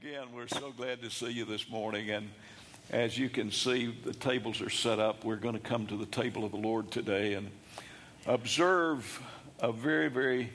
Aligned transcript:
again, 0.00 0.26
we're 0.34 0.48
so 0.48 0.72
glad 0.72 1.00
to 1.02 1.10
see 1.10 1.30
you 1.30 1.44
this 1.44 1.68
morning. 1.68 2.10
And 2.10 2.28
as 2.90 3.16
you 3.16 3.28
can 3.28 3.52
see, 3.52 3.94
the 4.04 4.12
tables 4.12 4.60
are 4.60 4.70
set 4.70 4.98
up. 4.98 5.24
We're 5.24 5.36
going 5.36 5.54
to 5.54 5.60
come 5.60 5.86
to 5.86 5.96
the 5.96 6.06
table 6.06 6.44
of 6.44 6.50
the 6.50 6.58
Lord 6.58 6.90
today 6.90 7.34
and 7.34 7.50
observe 8.26 9.22
a 9.60 9.70
very, 9.70 10.08
very 10.08 10.50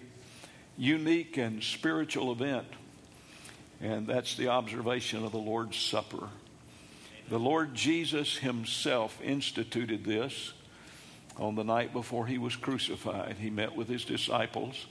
unique 0.78 1.38
and 1.38 1.64
spiritual 1.64 2.32
event. 2.32 2.68
And 3.82 4.08
that's 4.08 4.36
the 4.36 4.50
observation 4.50 5.24
of 5.24 5.32
the 5.32 5.38
Lord's 5.38 5.78
Supper. 5.78 6.30
The 7.30 7.40
Lord 7.40 7.74
Jesus 7.74 8.38
Himself 8.38 9.20
instituted 9.24 10.04
this 10.04 10.54
on 11.38 11.56
the 11.56 11.64
night 11.64 11.94
before 11.94 12.28
He 12.28 12.38
was 12.38 12.56
crucified. 12.56 13.38
He 13.40 13.50
met 13.50 13.76
with 13.76 13.88
His 13.88 14.04
disciples. 14.04 14.88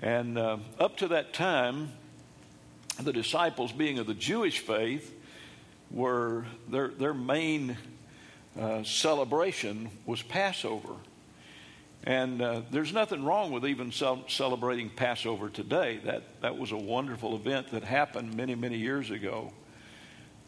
And 0.00 0.36
uh, 0.36 0.58
up 0.78 0.98
to 0.98 1.08
that 1.08 1.32
time, 1.32 1.92
the 3.00 3.12
disciples, 3.12 3.72
being 3.72 3.98
of 3.98 4.06
the 4.06 4.14
Jewish 4.14 4.58
faith, 4.58 5.14
were 5.90 6.44
their, 6.68 6.88
their 6.88 7.14
main 7.14 7.76
uh, 8.58 8.82
celebration 8.82 9.90
was 10.06 10.22
Passover. 10.22 10.94
And 12.04 12.42
uh, 12.42 12.62
there's 12.70 12.92
nothing 12.92 13.24
wrong 13.24 13.52
with 13.52 13.64
even 13.64 13.92
celebrating 13.92 14.90
Passover 14.90 15.48
today. 15.48 16.00
That, 16.04 16.22
that 16.42 16.58
was 16.58 16.72
a 16.72 16.76
wonderful 16.76 17.36
event 17.36 17.70
that 17.70 17.84
happened 17.84 18.34
many, 18.36 18.54
many 18.54 18.76
years 18.76 19.10
ago. 19.10 19.52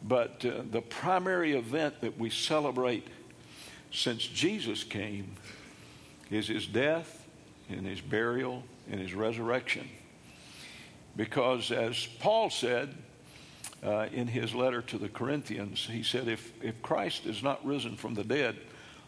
But 0.03 0.45
uh, 0.45 0.63
the 0.69 0.81
primary 0.81 1.53
event 1.53 2.01
that 2.01 2.19
we 2.19 2.29
celebrate 2.29 3.07
since 3.91 4.27
Jesus 4.27 4.83
came 4.83 5.35
is 6.29 6.47
his 6.47 6.67
death 6.67 7.25
and 7.69 7.85
his 7.85 8.01
burial 8.01 8.63
and 8.91 8.99
his 8.99 9.13
resurrection. 9.13 9.87
Because, 11.15 11.71
as 11.71 12.05
Paul 12.19 12.49
said 12.49 12.93
uh, 13.83 14.07
in 14.11 14.27
his 14.27 14.53
letter 14.53 14.81
to 14.81 14.97
the 14.97 15.07
Corinthians, 15.07 15.87
he 15.89 16.03
said, 16.03 16.27
if, 16.27 16.51
if 16.61 16.81
Christ 16.81 17.25
is 17.25 17.41
not 17.41 17.65
risen 17.65 17.95
from 17.95 18.15
the 18.15 18.23
dead, 18.23 18.57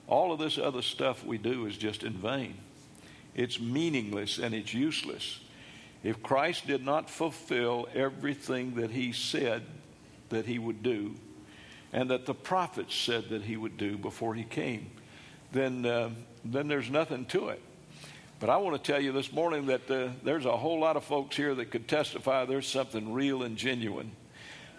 all 0.08 0.32
of 0.32 0.40
this 0.40 0.58
other 0.58 0.82
stuff 0.82 1.26
we 1.26 1.38
do 1.38 1.66
is 1.66 1.78
just 1.78 2.04
in 2.04 2.14
vain. 2.14 2.56
It's 3.36 3.59
meaningless 3.59 4.40
and 4.40 4.56
it's 4.56 4.73
useless. 4.73 5.40
If 6.04 6.23
Christ 6.23 6.67
did 6.67 6.86
not 6.86 7.09
fulfill 7.09 7.88
everything 7.94 8.76
that 8.76 8.92
he 8.92 9.12
said 9.12 9.64
that 10.30 10.45
he 10.45 10.60
would 10.60 10.84
do, 10.84 11.16
and 11.92 12.10
that 12.10 12.26
the 12.26 12.34
prophets 12.34 12.95
said 12.95 13.30
that 13.30 13.44
he 13.44 13.58
would 13.58 13.78
do 13.78 13.98
before 13.98 14.36
he 14.36 14.44
came, 14.44 14.92
then, 15.52 15.86
uh, 15.86 16.10
then 16.44 16.67
there's 16.67 16.89
nothing 16.89 17.26
to 17.26 17.50
it. 17.50 17.62
But 18.40 18.52
I 18.52 18.58
want 18.58 18.82
to 18.82 18.92
tell 18.92 19.02
you 19.02 19.12
this 19.14 19.32
morning 19.34 19.66
that 19.66 19.90
uh, 19.90 20.10
there's 20.24 20.46
a 20.46 20.56
whole 20.56 20.80
lot 20.80 20.96
of 20.96 21.04
folks 21.04 21.36
here 21.36 21.56
that 21.56 21.72
could 21.72 21.88
testify 21.88 22.46
there's 22.46 22.68
something 22.68 23.12
real 23.12 23.42
and 23.42 23.58
genuine 23.58 24.12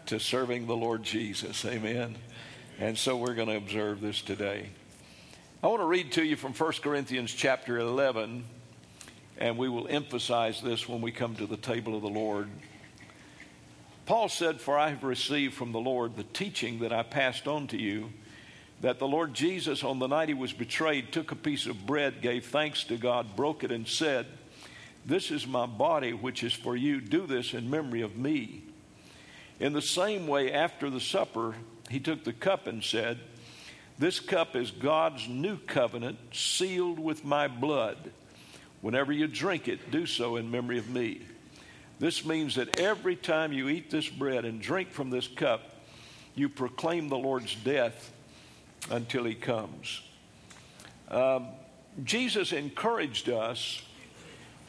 to 0.06 0.20
serving 0.20 0.68
the 0.68 0.76
Lord 0.76 1.02
Jesus. 1.02 1.64
Amen. 1.64 2.14
And 2.78 2.96
so 2.96 3.16
we're 3.16 3.34
going 3.34 3.48
to 3.48 3.56
observe 3.56 4.00
this 4.00 4.22
today. 4.22 4.68
I 5.60 5.66
want 5.66 5.80
to 5.80 5.86
read 5.86 6.12
to 6.12 6.22
you 6.22 6.36
from 6.36 6.52
1 6.52 6.72
Corinthians 6.82 7.32
chapter 7.34 7.78
11, 7.78 8.44
and 9.38 9.58
we 9.58 9.68
will 9.68 9.88
emphasize 9.88 10.62
this 10.62 10.88
when 10.88 11.00
we 11.00 11.10
come 11.10 11.34
to 11.34 11.46
the 11.46 11.56
table 11.56 11.96
of 11.96 12.02
the 12.02 12.08
Lord. 12.08 12.48
Paul 14.06 14.28
said, 14.28 14.60
For 14.60 14.78
I 14.78 14.90
have 14.90 15.02
received 15.02 15.54
from 15.54 15.72
the 15.72 15.80
Lord 15.80 16.14
the 16.14 16.22
teaching 16.22 16.78
that 16.78 16.92
I 16.92 17.02
passed 17.02 17.48
on 17.48 17.66
to 17.68 17.76
you 17.76 18.10
that 18.80 18.98
the 18.98 19.08
Lord 19.08 19.34
Jesus, 19.34 19.82
on 19.82 19.98
the 19.98 20.06
night 20.06 20.28
he 20.28 20.34
was 20.34 20.52
betrayed, 20.52 21.12
took 21.12 21.32
a 21.32 21.36
piece 21.36 21.66
of 21.66 21.86
bread, 21.86 22.22
gave 22.22 22.46
thanks 22.46 22.84
to 22.84 22.96
God, 22.96 23.34
broke 23.34 23.64
it, 23.64 23.72
and 23.72 23.88
said, 23.88 24.26
This 25.04 25.30
is 25.30 25.46
my 25.46 25.66
body, 25.66 26.12
which 26.12 26.44
is 26.44 26.52
for 26.52 26.76
you. 26.76 27.00
Do 27.00 27.26
this 27.26 27.54
in 27.54 27.70
memory 27.70 28.02
of 28.02 28.16
me. 28.16 28.62
In 29.58 29.72
the 29.72 29.82
same 29.82 30.28
way, 30.28 30.52
after 30.52 30.90
the 30.90 31.00
supper, 31.00 31.56
he 31.90 31.98
took 31.98 32.22
the 32.22 32.32
cup 32.32 32.68
and 32.68 32.82
said, 32.84 33.18
This 33.98 34.20
cup 34.20 34.54
is 34.54 34.70
God's 34.70 35.26
new 35.28 35.58
covenant, 35.58 36.18
sealed 36.32 37.00
with 37.00 37.24
my 37.24 37.48
blood. 37.48 38.12
Whenever 38.80 39.12
you 39.12 39.26
drink 39.26 39.66
it, 39.66 39.90
do 39.90 40.06
so 40.06 40.36
in 40.36 40.52
memory 40.52 40.78
of 40.78 40.88
me. 40.88 41.22
This 41.98 42.24
means 42.24 42.54
that 42.54 42.78
every 42.78 43.16
time 43.16 43.52
you 43.52 43.68
eat 43.68 43.90
this 43.90 44.08
bread 44.08 44.44
and 44.44 44.62
drink 44.62 44.92
from 44.92 45.10
this 45.10 45.26
cup, 45.26 45.82
you 46.36 46.48
proclaim 46.48 47.08
the 47.08 47.18
Lord's 47.18 47.56
death 47.56 48.12
until 48.90 49.24
he 49.24 49.34
comes. 49.34 50.00
Um, 51.10 51.48
Jesus 52.04 52.52
encouraged 52.52 53.28
us 53.28 53.82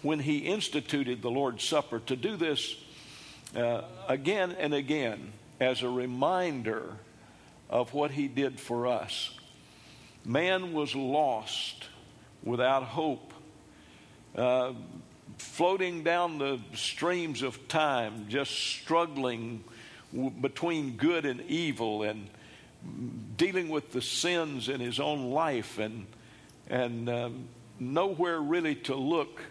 when 0.02 0.20
he 0.20 0.40
instituted 0.40 1.22
the 1.22 1.30
Lord's 1.30 1.64
Supper 1.64 2.00
to 2.00 2.16
do 2.16 2.38
this 2.38 2.76
uh, 3.56 3.82
again 4.08 4.56
and 4.58 4.74
again 4.74 5.34
as 5.60 5.82
a 5.82 5.90
reminder 5.90 6.98
of 7.70 7.94
what 7.94 8.12
he 8.12 8.28
did 8.28 8.60
for 8.60 8.88
us. 8.88 9.32
Man 10.26 10.74
was 10.74 10.96
lost 10.96 11.86
without 12.44 12.84
hope, 12.84 13.34
uh, 14.36 14.74
floating 15.38 16.04
down 16.04 16.38
the 16.38 16.60
streams 16.74 17.42
of 17.42 17.68
time, 17.68 18.26
just 18.30 18.52
struggling 18.52 19.64
w- 20.14 20.30
between 20.30 20.96
good 20.98 21.26
and 21.26 21.42
evil 21.42 22.04
and 22.04 22.30
dealing 23.38 23.70
with 23.70 23.92
the 23.92 24.02
sins 24.02 24.70
in 24.70 24.80
his 24.80 25.00
own 25.00 25.32
life 25.32 25.80
and, 25.80 26.06
and 26.70 27.10
um, 27.10 27.48
nowhere 27.80 28.40
really 28.40 28.76
to 28.76 28.96
look 28.96 29.42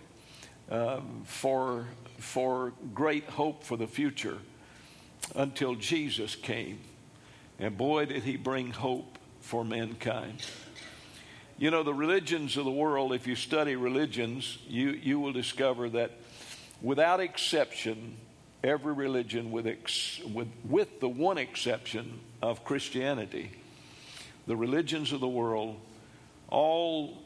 um, 0.71 1.23
for, 1.25 1.87
for 2.19 2.73
great 2.95 3.25
hope 3.25 3.65
for 3.65 3.77
the 3.77 3.87
future 3.87 4.39
until 5.35 5.75
Jesus 5.75 6.35
came. 6.35 6.81
And 7.59 7.77
boy, 7.77 8.07
did 8.07 8.23
he 8.23 8.37
bring 8.37 8.71
hope 8.71 9.19
for 9.41 9.65
mankind. 9.65 10.45
You 11.57 11.71
know, 11.71 11.83
the 11.83 11.95
religions 11.95 12.57
of 12.57 12.67
the 12.67 12.71
world, 12.71 13.15
if 13.15 13.27
you 13.27 13.35
study 13.35 13.77
religions, 13.77 14.59
you, 14.69 14.91
you 14.91 15.19
will 15.19 15.33
discover 15.33 15.89
that 15.89 16.13
without 16.83 17.19
exception, 17.21 18.19
every 18.63 18.93
religion, 18.93 19.51
with, 19.51 19.67
ex, 19.67 20.21
with, 20.33 20.49
with 20.69 21.01
the 21.01 21.09
one 21.09 21.39
exception 21.39 22.21
of 22.43 22.65
Christianity, 22.65 23.51
the 24.47 24.57
religions 24.57 25.13
of 25.13 25.21
the 25.21 25.29
world 25.29 25.79
all 26.49 27.23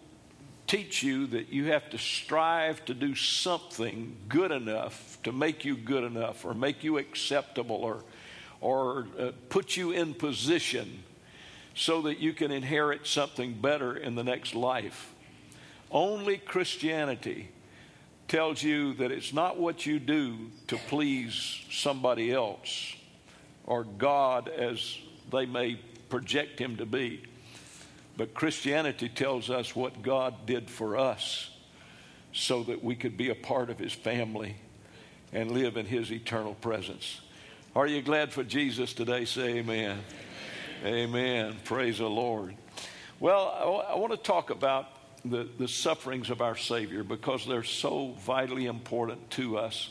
teach 0.67 1.03
you 1.03 1.27
that 1.27 1.51
you 1.51 1.67
have 1.67 1.91
to 1.91 1.99
strive 1.99 2.85
to 2.85 2.95
do 2.95 3.15
something 3.15 4.17
good 4.29 4.51
enough 4.51 5.19
to 5.23 5.33
make 5.33 5.65
you 5.65 5.77
good 5.77 6.05
enough 6.05 6.45
or 6.45 6.55
make 6.55 6.83
you 6.83 6.99
acceptable 6.99 7.77
or, 7.77 8.03
or 8.61 9.07
uh, 9.19 9.33
put 9.49 9.77
you 9.77 9.91
in 9.91 10.15
position 10.15 11.03
so 11.75 12.03
that 12.03 12.19
you 12.19 12.33
can 12.33 12.51
inherit 12.51 13.07
something 13.07 13.53
better 13.55 13.97
in 13.97 14.15
the 14.15 14.25
next 14.25 14.55
life. 14.55 15.13
Only 15.91 16.39
Christianity 16.39 17.51
tells 18.29 18.63
you 18.63 18.95
that 18.95 19.11
it's 19.11 19.33
not 19.33 19.59
what 19.59 19.85
you 19.85 19.99
do 19.99 20.51
to 20.69 20.77
please 20.89 21.61
somebody 21.71 22.33
else 22.33 22.95
or 23.73 23.85
God 23.85 24.51
as 24.51 24.99
they 25.31 25.47
may 25.47 25.81
project 26.11 26.59
him 26.59 26.77
to 26.77 26.85
be. 26.85 27.23
But 28.19 28.35
Christianity 28.35 29.09
tells 29.09 29.49
us 29.49 29.75
what 29.75 30.03
God 30.03 30.45
did 30.45 30.69
for 30.69 30.99
us 30.99 31.49
so 32.35 32.65
that 32.65 32.85
we 32.85 32.97
could 32.97 33.17
be 33.17 33.31
a 33.31 33.35
part 33.35 33.71
of 33.71 33.79
his 33.79 33.95
family 33.95 34.57
and 35.33 35.53
live 35.53 35.79
in 35.79 35.87
his 35.87 36.13
eternal 36.13 36.53
presence. 36.53 37.23
Are 37.75 37.87
you 37.87 38.03
glad 38.03 38.31
for 38.31 38.45
Jesus 38.45 38.93
today? 38.93 39.25
Say 39.25 39.61
amen. 39.61 40.01
Amen. 40.85 40.95
amen. 40.95 41.57
Praise 41.65 41.97
the 41.97 42.11
Lord. 42.11 42.55
Well, 43.21 43.87
I 43.89 43.97
want 43.97 44.13
to 44.13 44.19
talk 44.19 44.51
about 44.51 44.87
the, 45.25 45.49
the 45.59 45.69
sufferings 45.69 46.29
of 46.29 46.43
our 46.43 46.57
Savior 46.57 47.05
because 47.05 47.47
they're 47.47 47.63
so 47.63 48.15
vitally 48.19 48.67
important 48.67 49.31
to 49.31 49.57
us. 49.57 49.89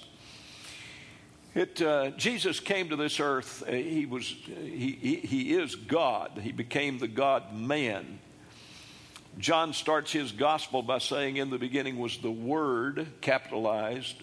It, 1.54 1.82
uh, 1.82 2.12
Jesus 2.12 2.62
came 2.62 2.90
to 2.90 2.96
this 2.96 3.20
earth. 3.20 3.64
Uh, 3.68 3.72
he 3.74 4.06
was 4.06 4.24
he, 4.26 4.98
he, 5.02 5.16
he 5.16 5.54
is 5.54 5.76
God. 5.76 6.40
He 6.42 6.54
became 6.54 6.98
the 6.98 7.10
God 7.10 7.54
man. 7.54 8.20
John 9.38 9.74
starts 9.74 10.12
his 10.12 10.32
gospel 10.32 10.82
by 10.82 11.00
saying, 11.00 11.38
"In 11.38 11.50
the 11.50 11.58
beginning 11.58 11.98
was 11.98 12.18
the 12.18 12.32
Word, 12.32 13.08
capitalized, 13.20 14.16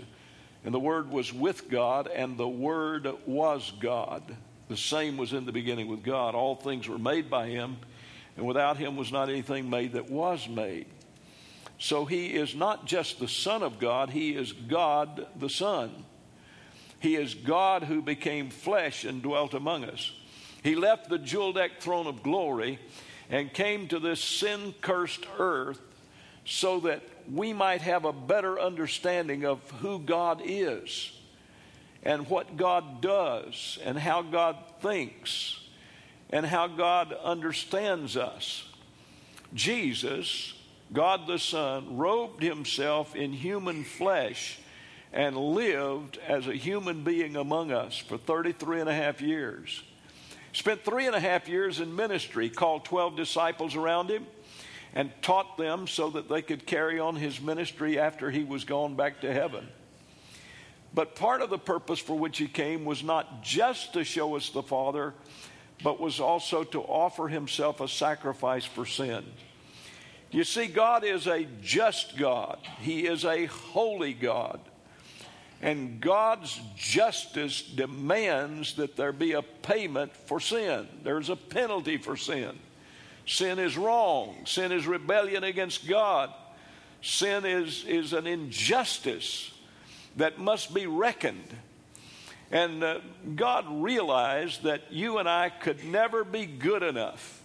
and 0.65 0.73
the 0.73 0.81
Word 0.81 1.11
was 1.11 1.33
with 1.33 1.69
God, 1.69 2.07
and 2.07 2.39
the 2.39 2.49
Word 2.49 3.07
was 3.27 3.73
God. 3.79 4.23
The 4.69 4.77
same 4.77 5.19
was 5.19 5.35
in 5.35 5.45
the 5.45 5.53
beginning 5.53 5.89
with 5.89 6.03
God. 6.03 6.35
All 6.35 6.57
things 6.57 6.89
were 6.89 6.99
made 6.99 7.29
by 7.29 7.49
Him, 7.49 7.77
and 8.39 8.47
without 8.47 8.79
Him 8.79 8.97
was 8.97 9.13
not 9.13 9.29
anything 9.29 9.69
made 9.69 9.93
that 9.93 10.11
was 10.11 10.49
made." 10.49 10.87
So 11.79 12.05
he 12.07 12.35
is 12.35 12.57
not 12.57 12.87
just 12.87 13.21
the 13.21 13.29
Son 13.29 13.63
of 13.63 13.79
God, 13.79 14.11
he 14.11 14.35
is 14.35 14.53
God 14.53 15.27
the 15.39 15.49
Son. 15.49 16.05
He 17.01 17.17
is 17.17 17.35
God 17.35 17.85
who 17.85 18.03
became 18.03 18.51
flesh 18.51 19.05
and 19.05 19.23
dwelt 19.23 19.55
among 19.55 19.85
us. 19.85 20.13
He 20.63 20.75
left 20.75 21.09
the 21.09 21.19
decked 21.19 21.83
throne 21.83 22.07
of 22.07 22.23
glory 22.23 22.79
and 23.31 23.53
came 23.53 23.89
to 23.89 23.99
this 23.99 24.23
sin 24.23 24.75
cursed 24.81 25.25
earth 25.39 25.81
so 26.45 26.81
that 26.81 27.03
we 27.33 27.53
might 27.53 27.83
have 27.83 28.05
a 28.05 28.13
better 28.13 28.59
understanding 28.59 29.45
of 29.45 29.61
who 29.81 29.99
God 29.99 30.41
is 30.45 31.13
and 32.03 32.29
what 32.29 32.57
God 32.57 33.01
does 33.01 33.79
and 33.85 33.99
how 33.99 34.23
God 34.23 34.57
thinks 34.81 35.61
and 36.31 36.45
how 36.45 36.67
God 36.67 37.13
understands 37.13 38.17
us. 38.17 38.65
Jesus, 39.55 40.55
God 40.93 41.27
the 41.27 41.39
Son, 41.39 41.97
robed 41.97 42.43
himself 42.43 43.15
in 43.15 43.33
human 43.33 43.85
flesh 43.85 44.59
and 45.13 45.37
lived 45.37 46.19
as 46.27 46.47
a 46.47 46.55
human 46.55 47.03
being 47.05 47.37
among 47.37 47.73
us 47.73 47.97
for 47.97 48.19
33 48.19 48.81
and 48.81 48.89
a 48.89 48.95
half 48.95 49.21
years. 49.21 49.83
Spent 50.53 50.85
three 50.85 51.07
and 51.07 51.15
a 51.15 51.21
half 51.21 51.49
years 51.49 51.81
in 51.81 51.95
ministry, 51.95 52.51
called 52.51 52.85
12 52.85 53.17
disciples 53.17 53.77
around 53.77 54.11
him, 54.11 54.27
and 54.95 55.11
taught 55.23 55.57
them 55.57 55.87
so 55.87 56.11
that 56.11 56.29
they 56.29 56.43
could 56.43 56.67
carry 56.67 56.99
on 56.99 57.17
his 57.17 57.41
ministry 57.41 57.99
after 57.99 58.31
he 58.31 58.45
was 58.45 58.65
gone 58.65 58.97
back 58.97 59.21
to 59.21 59.33
heaven. 59.33 59.69
But 60.95 61.15
part 61.15 61.43
of 61.43 61.51
the 61.51 61.59
purpose 61.59 61.99
for 61.99 62.19
which 62.19 62.39
he 62.39 62.49
came 62.49 62.85
was 62.85 63.03
not 63.03 63.43
just 63.43 63.93
to 63.93 64.05
show 64.05 64.37
us 64.37 64.51
the 64.51 64.63
Father, 64.63 65.15
but 65.83 66.01
was 66.01 66.19
also 66.19 66.65
to 66.65 66.81
offer 66.81 67.29
himself 67.29 67.81
a 67.81 67.89
sacrifice 67.89 68.65
for 68.65 68.87
sin. 68.87 69.25
You 70.31 70.45
see, 70.45 70.67
God 70.67 71.05
is 71.05 71.27
a 71.27 71.47
just 71.63 72.17
God, 72.19 72.59
He 72.81 73.07
is 73.07 73.25
a 73.25 73.47
holy 73.47 74.13
God. 74.13 74.61
And 75.61 76.01
God's 76.01 76.61
justice 76.77 77.63
demands 77.63 78.75
that 78.75 78.97
there 78.97 79.13
be 79.13 79.33
a 79.33 79.43
payment 79.43 80.15
for 80.15 80.39
sin. 80.39 80.87
There's 81.03 81.31
a 81.31 81.37
penalty 81.37 81.97
for 81.97 82.17
sin. 82.17 82.57
Sin 83.27 83.59
is 83.59 83.77
wrong. 83.77 84.37
Sin 84.45 84.71
is 84.71 84.87
rebellion 84.87 85.43
against 85.45 85.89
God. 85.89 86.33
Sin 87.03 87.45
is, 87.45 87.85
is 87.85 88.13
an 88.13 88.27
injustice 88.27 89.53
that 90.17 90.39
must 90.39 90.73
be 90.73 90.87
reckoned. 90.87 91.57
And 92.51 92.83
uh, 92.83 93.01
God 93.35 93.67
realized 93.69 94.63
that 94.63 94.91
you 94.91 95.19
and 95.19 95.29
I 95.29 95.51
could 95.51 95.85
never 95.85 96.25
be 96.25 96.47
good 96.47 96.83
enough, 96.83 97.43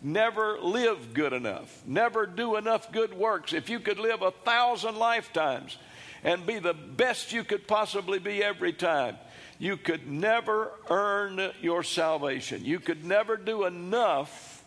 never 0.00 0.60
live 0.60 1.12
good 1.12 1.32
enough, 1.32 1.82
never 1.86 2.26
do 2.26 2.56
enough 2.56 2.92
good 2.92 3.14
works. 3.14 3.52
If 3.52 3.68
you 3.68 3.80
could 3.80 3.98
live 3.98 4.22
a 4.22 4.30
thousand 4.30 4.96
lifetimes 4.96 5.76
and 6.24 6.46
be 6.46 6.58
the 6.58 6.74
best 6.74 7.32
you 7.32 7.44
could 7.44 7.68
possibly 7.68 8.18
be 8.18 8.42
every 8.42 8.72
time, 8.72 9.16
you 9.58 9.76
could 9.76 10.10
never 10.10 10.72
earn 10.90 11.52
your 11.60 11.82
salvation. 11.82 12.64
You 12.64 12.80
could 12.80 13.04
never 13.04 13.36
do 13.36 13.64
enough 13.64 14.64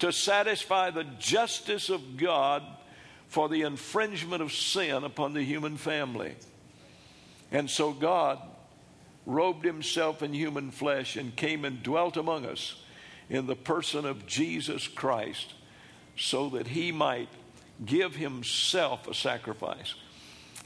to 0.00 0.12
satisfy 0.12 0.90
the 0.90 1.04
justice 1.04 1.90
of 1.90 2.16
God 2.16 2.62
for 3.28 3.48
the 3.48 3.62
infringement 3.62 4.42
of 4.42 4.52
sin 4.52 5.04
upon 5.04 5.34
the 5.34 5.42
human 5.42 5.76
family. 5.76 6.34
And 7.52 7.70
so 7.70 7.92
God 7.92 8.40
robed 9.26 9.64
himself 9.64 10.22
in 10.22 10.32
human 10.32 10.70
flesh 10.70 11.16
and 11.16 11.34
came 11.34 11.64
and 11.64 11.82
dwelt 11.82 12.16
among 12.16 12.46
us 12.46 12.82
in 13.28 13.46
the 13.46 13.56
person 13.56 14.06
of 14.06 14.26
Jesus 14.26 14.88
Christ 14.88 15.54
so 16.16 16.48
that 16.50 16.68
he 16.68 16.92
might 16.92 17.28
give 17.84 18.16
himself 18.16 19.06
a 19.06 19.14
sacrifice. 19.14 19.94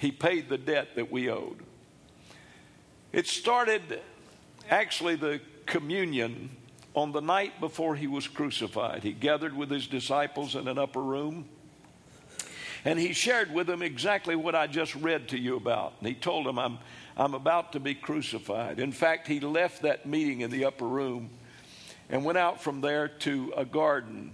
He 0.00 0.11
paid 0.11 0.49
the 0.49 0.56
debt 0.56 0.97
that 0.97 1.12
we 1.12 1.29
owed. 1.29 1.58
It 3.12 3.26
started 3.26 4.00
actually 4.70 5.17
the 5.17 5.41
communion 5.67 6.50
on 6.94 7.12
the 7.12 7.20
night 7.20 7.61
before 7.61 7.97
he 7.97 8.06
was 8.06 8.26
crucified. 8.26 9.02
He 9.02 9.12
gathered 9.12 9.55
with 9.55 9.70
his 9.70 9.87
disciples 9.87 10.56
in 10.56 10.69
an 10.69 10.79
upper 10.79 11.02
room 11.02 11.49
and 12.87 12.99
he 12.99 13.12
shared 13.12 13.52
with 13.52 13.67
them 13.67 13.82
exactly 13.82 14.35
what 14.35 14.55
I 14.55 14.67
just 14.67 14.94
read 14.94 15.29
to 15.29 15.38
you 15.38 15.56
about. 15.56 15.93
And 15.99 16.08
he 16.08 16.14
told 16.14 16.47
them, 16.47 16.58
I'm 16.58 16.79
I'm 17.14 17.35
about 17.35 17.73
to 17.73 17.81
be 17.81 17.94
crucified. 17.94 18.81
In 18.81 18.93
fact, 18.93 19.26
he 19.26 19.41
left 19.41 19.82
that 19.82 20.06
meeting 20.06 20.41
in 20.41 20.50
the 20.50 20.64
upper 20.64 20.87
room 20.87 21.29
and 22.08 22.25
went 22.25 22.38
out 22.38 22.62
from 22.62 22.81
there 22.81 23.08
to 23.08 23.52
a 23.55 23.67
garden 23.67 24.32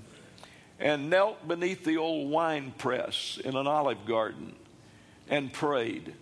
and 0.78 1.10
knelt 1.10 1.48
beneath 1.48 1.84
the 1.84 1.96
old 1.96 2.30
wine 2.30 2.72
press 2.78 3.40
in 3.44 3.56
an 3.56 3.66
olive 3.66 4.06
garden 4.06 4.54
and 5.28 5.52
prayed, 5.52 6.14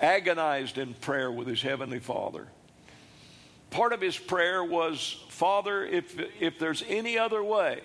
agonized 0.00 0.78
in 0.78 0.94
prayer 0.94 1.30
with 1.30 1.46
his 1.46 1.62
heavenly 1.62 1.98
Father. 1.98 2.46
Part 3.70 3.92
of 3.92 4.00
his 4.00 4.16
prayer 4.16 4.62
was, 4.62 5.24
Father, 5.30 5.84
if, 5.84 6.16
if 6.40 6.58
there's 6.58 6.84
any 6.88 7.18
other 7.18 7.42
way 7.42 7.80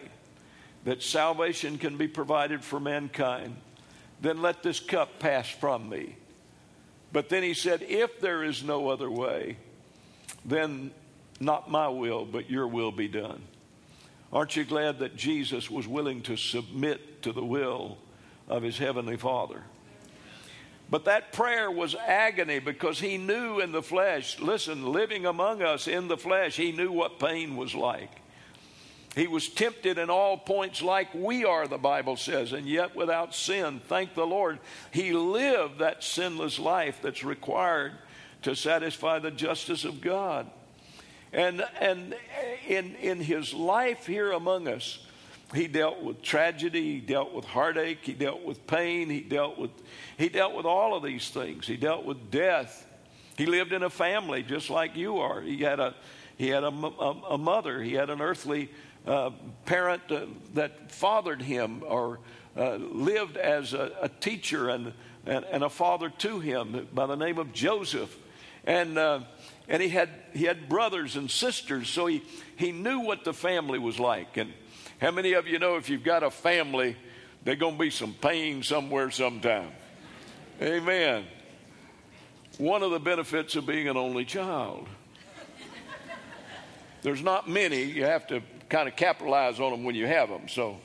that 0.84 1.02
salvation 1.02 1.78
can 1.78 1.98
be 1.98 2.08
provided 2.08 2.64
for 2.64 2.80
mankind, 2.80 3.56
then 4.22 4.42
let 4.42 4.64
this 4.64 4.80
cup 4.80 5.20
pass 5.20 5.50
from 5.50 5.90
me. 5.90 6.16
But 7.12 7.30
then 7.30 7.44
he 7.44 7.54
said, 7.54 7.82
If 7.82 8.20
there 8.20 8.44
is 8.44 8.64
no 8.64 8.90
other 8.90 9.10
way, 9.10 9.58
then 10.46 10.92
not 11.40 11.72
my 11.72 11.88
will, 11.88 12.26
but 12.26 12.50
your 12.50 12.68
will 12.68 12.92
be 12.92 13.08
done. 13.08 13.42
Aren't 14.32 14.56
you 14.56 14.64
glad 14.64 15.00
that 15.00 15.16
Jesus 15.16 15.72
was 15.72 15.88
willing 15.88 16.22
to 16.24 16.38
submit 16.38 17.24
to 17.24 17.32
the 17.32 17.44
will 17.44 17.98
of 18.48 18.62
his 18.62 18.78
heavenly 18.78 19.18
Father? 19.18 19.64
But 20.90 21.06
that 21.06 21.34
prayer 21.34 21.70
was 21.70 21.94
agony 21.94 22.60
because 22.60 23.00
he 23.00 23.18
knew 23.18 23.60
in 23.60 23.72
the 23.72 23.84
flesh, 23.84 24.40
listen, 24.40 24.92
living 24.92 25.26
among 25.26 25.62
us 25.62 25.88
in 25.88 26.08
the 26.08 26.18
flesh, 26.18 26.56
he 26.56 26.72
knew 26.72 26.92
what 26.92 27.20
pain 27.20 27.56
was 27.56 27.76
like. 27.76 28.10
He 29.16 29.28
was 29.28 29.50
tempted 29.50 29.98
in 29.98 30.10
all 30.10 30.38
points 30.38 30.82
like 30.82 31.14
we 31.14 31.44
are, 31.44 31.68
the 31.68 31.78
Bible 31.78 32.16
says, 32.16 32.54
and 32.54 32.68
yet 32.68 32.96
without 32.96 33.36
sin. 33.36 33.82
Thank 33.88 34.14
the 34.14 34.26
Lord. 34.26 34.60
He 34.92 35.14
lived 35.14 35.80
that 35.80 36.04
sinless 36.04 36.58
life 36.58 37.00
that's 37.02 37.24
required 37.24 37.94
to 38.44 38.56
satisfy 38.56 39.20
the 39.20 39.32
justice 39.32 39.84
of 39.84 40.02
God. 40.02 40.50
And, 41.34 41.64
and 41.80 42.16
in, 42.68 42.96
in 42.96 43.20
his 43.20 43.54
life 43.54 44.06
here 44.06 44.32
among 44.32 44.68
us, 44.68 45.00
he 45.54 45.68
dealt 45.68 46.02
with 46.02 46.22
tragedy, 46.22 46.94
he 46.94 47.00
dealt 47.00 47.34
with 47.34 47.46
heartache, 47.46 48.00
he 48.02 48.14
dealt 48.14 48.44
with 48.44 48.66
pain, 48.68 49.10
he 49.10 49.22
dealt 49.22 49.58
with, 49.58 49.72
he 50.18 50.30
dealt 50.30 50.56
with 50.56 50.66
all 50.66 50.96
of 50.96 51.04
these 51.04 51.30
things. 51.30 51.66
He 51.66 51.76
dealt 51.76 52.06
with 52.06 52.30
death. 52.30 52.86
He 53.38 53.46
lived 53.46 53.74
in 53.74 53.84
a 53.84 53.90
family 53.90 54.44
just 54.44 54.70
like 54.70 54.96
you 54.96 55.18
are. 55.20 55.42
He 55.42 55.62
had 55.62 55.80
a, 55.80 55.96
he 56.38 56.50
had 56.50 56.64
a, 56.64 56.68
a, 56.68 57.22
a 57.32 57.38
mother, 57.38 57.82
he 57.82 57.94
had 57.94 58.10
an 58.10 58.22
earthly 58.22 58.70
uh, 59.08 59.32
parent 59.66 60.04
uh, 60.12 60.26
that 60.54 60.92
fathered 60.92 61.42
him 61.42 61.84
or 61.86 62.20
uh, 62.58 62.76
lived 62.76 63.38
as 63.38 63.74
a, 63.74 63.92
a 64.02 64.10
teacher 64.10 64.70
and, 64.70 64.94
and, 65.26 65.46
and, 65.46 65.64
a 65.64 65.70
father 65.70 66.10
to 66.10 66.40
him 66.40 66.88
by 66.94 67.06
the 67.06 67.16
name 67.16 67.38
of 67.38 67.54
Joseph. 67.54 68.16
And, 68.66 68.98
uh, 68.98 69.22
and 69.68 69.82
he, 69.82 69.90
had, 69.90 70.10
he 70.34 70.44
had 70.44 70.68
brothers 70.68 71.16
and 71.16 71.32
sisters, 71.32 71.90
so 71.90 72.08
he, 72.08 72.24
he 72.58 72.72
knew 72.72 73.00
what 73.00 73.24
the 73.24 73.34
family 73.34 73.80
was 73.80 74.00
like. 74.00 74.38
And 74.38 74.54
how 75.00 75.12
many 75.12 75.34
of 75.34 75.48
you 75.48 75.60
know 75.60 75.78
if 75.78 75.90
you've 75.90 76.04
got 76.04 76.24
a 76.24 76.30
family, 76.30 76.98
there's 77.44 77.58
going 77.58 77.76
to 77.76 77.80
be 77.80 77.90
some 77.90 78.14
pain 78.14 78.64
somewhere 78.64 79.10
sometime? 79.12 79.72
Amen. 80.62 81.26
One 82.58 82.84
of 82.84 82.92
the 82.92 83.00
benefits 83.00 83.56
of 83.56 83.66
being 83.66 83.88
an 83.88 83.96
only 83.96 84.26
child. 84.26 84.88
There's 87.02 87.22
not 87.22 87.50
many. 87.50 87.84
You 87.84 88.04
have 88.04 88.28
to 88.28 88.42
kind 88.68 88.90
of 88.90 88.98
capitalize 88.98 89.62
on 89.62 89.72
them 89.72 89.84
when 89.86 89.96
you 89.96 90.06
have 90.06 90.28
them. 90.28 90.50
So 90.50 90.82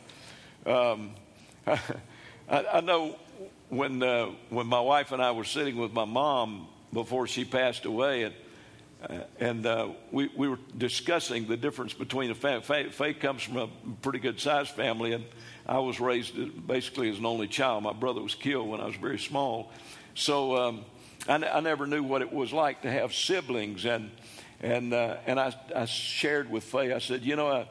um, 0.64 1.10
I, 1.66 1.80
I, 2.48 2.80
know 2.82 3.16
when, 3.68 4.00
uh, 4.00 4.26
when 4.48 4.68
my 4.68 4.80
wife 4.80 5.10
and 5.10 5.20
I 5.20 5.32
were 5.32 5.44
sitting 5.44 5.76
with 5.76 5.92
my 5.92 6.04
mom 6.04 6.68
before 6.92 7.26
she 7.26 7.44
passed 7.44 7.84
away, 7.84 8.22
and, 8.22 8.34
uh, 9.10 9.24
and 9.40 9.66
uh, 9.66 9.88
we, 10.10 10.30
we 10.36 10.48
were 10.48 10.58
discussing 10.76 11.46
the 11.46 11.56
difference 11.56 11.92
between 11.92 12.30
a 12.30 12.34
family. 12.34 12.62
Faye, 12.62 12.88
Faye 12.90 13.14
comes 13.14 13.42
from 13.42 13.56
a 13.56 13.68
pretty 14.02 14.18
good 14.18 14.40
sized 14.40 14.70
family, 14.70 15.12
and 15.12 15.24
I 15.66 15.78
was 15.78 16.00
raised 16.00 16.66
basically 16.66 17.10
as 17.10 17.18
an 17.18 17.26
only 17.26 17.48
child. 17.48 17.82
My 17.82 17.92
brother 17.92 18.20
was 18.22 18.34
killed 18.34 18.68
when 18.68 18.80
I 18.80 18.86
was 18.86 18.96
very 18.96 19.18
small. 19.18 19.70
So 20.14 20.56
um, 20.56 20.84
I, 21.28 21.34
I 21.34 21.60
never 21.60 21.86
knew 21.86 22.02
what 22.02 22.22
it 22.22 22.32
was 22.32 22.52
like 22.52 22.82
to 22.82 22.90
have 22.90 23.14
siblings. 23.14 23.84
And 23.84 24.10
and, 24.64 24.94
uh, 24.94 25.16
and 25.26 25.38
I, 25.38 25.54
I 25.76 25.84
shared 25.84 26.50
with 26.50 26.64
Faye, 26.64 26.94
I 26.94 26.98
said, 26.98 27.22
you 27.22 27.36
know, 27.36 27.48
I, 27.48 27.68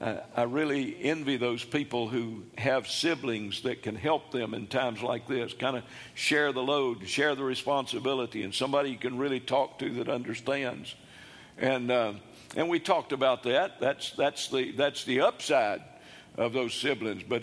I 0.00 0.44
really 0.44 0.96
envy 1.02 1.36
those 1.38 1.64
people 1.64 2.08
who 2.08 2.44
have 2.56 2.86
siblings 2.86 3.62
that 3.62 3.82
can 3.82 3.96
help 3.96 4.30
them 4.30 4.54
in 4.54 4.68
times 4.68 5.02
like 5.02 5.26
this, 5.26 5.52
kind 5.54 5.76
of 5.76 5.82
share 6.14 6.52
the 6.52 6.62
load, 6.62 7.08
share 7.08 7.34
the 7.34 7.42
responsibility, 7.42 8.44
and 8.44 8.54
somebody 8.54 8.90
you 8.90 8.96
can 8.96 9.18
really 9.18 9.40
talk 9.40 9.80
to 9.80 9.90
that 9.94 10.08
understands. 10.08 10.94
And, 11.56 11.90
uh, 11.90 12.12
and 12.56 12.68
we 12.68 12.78
talked 12.78 13.10
about 13.10 13.42
that. 13.42 13.80
That's, 13.80 14.12
that's, 14.12 14.48
the, 14.48 14.70
that's 14.70 15.04
the 15.04 15.22
upside 15.22 15.82
of 16.36 16.52
those 16.52 16.74
siblings. 16.74 17.24
But, 17.24 17.42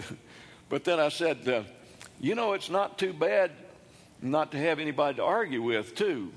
but 0.69 0.85
then 0.85 1.01
I 1.01 1.09
said, 1.09 1.45
uh, 1.49 1.63
you 2.21 2.35
know, 2.35 2.53
it's 2.53 2.69
not 2.69 2.97
too 2.97 3.11
bad 3.11 3.51
not 4.21 4.53
to 4.53 4.57
have 4.57 4.79
anybody 4.79 5.17
to 5.17 5.23
argue 5.23 5.61
with, 5.61 5.93
too 5.93 6.31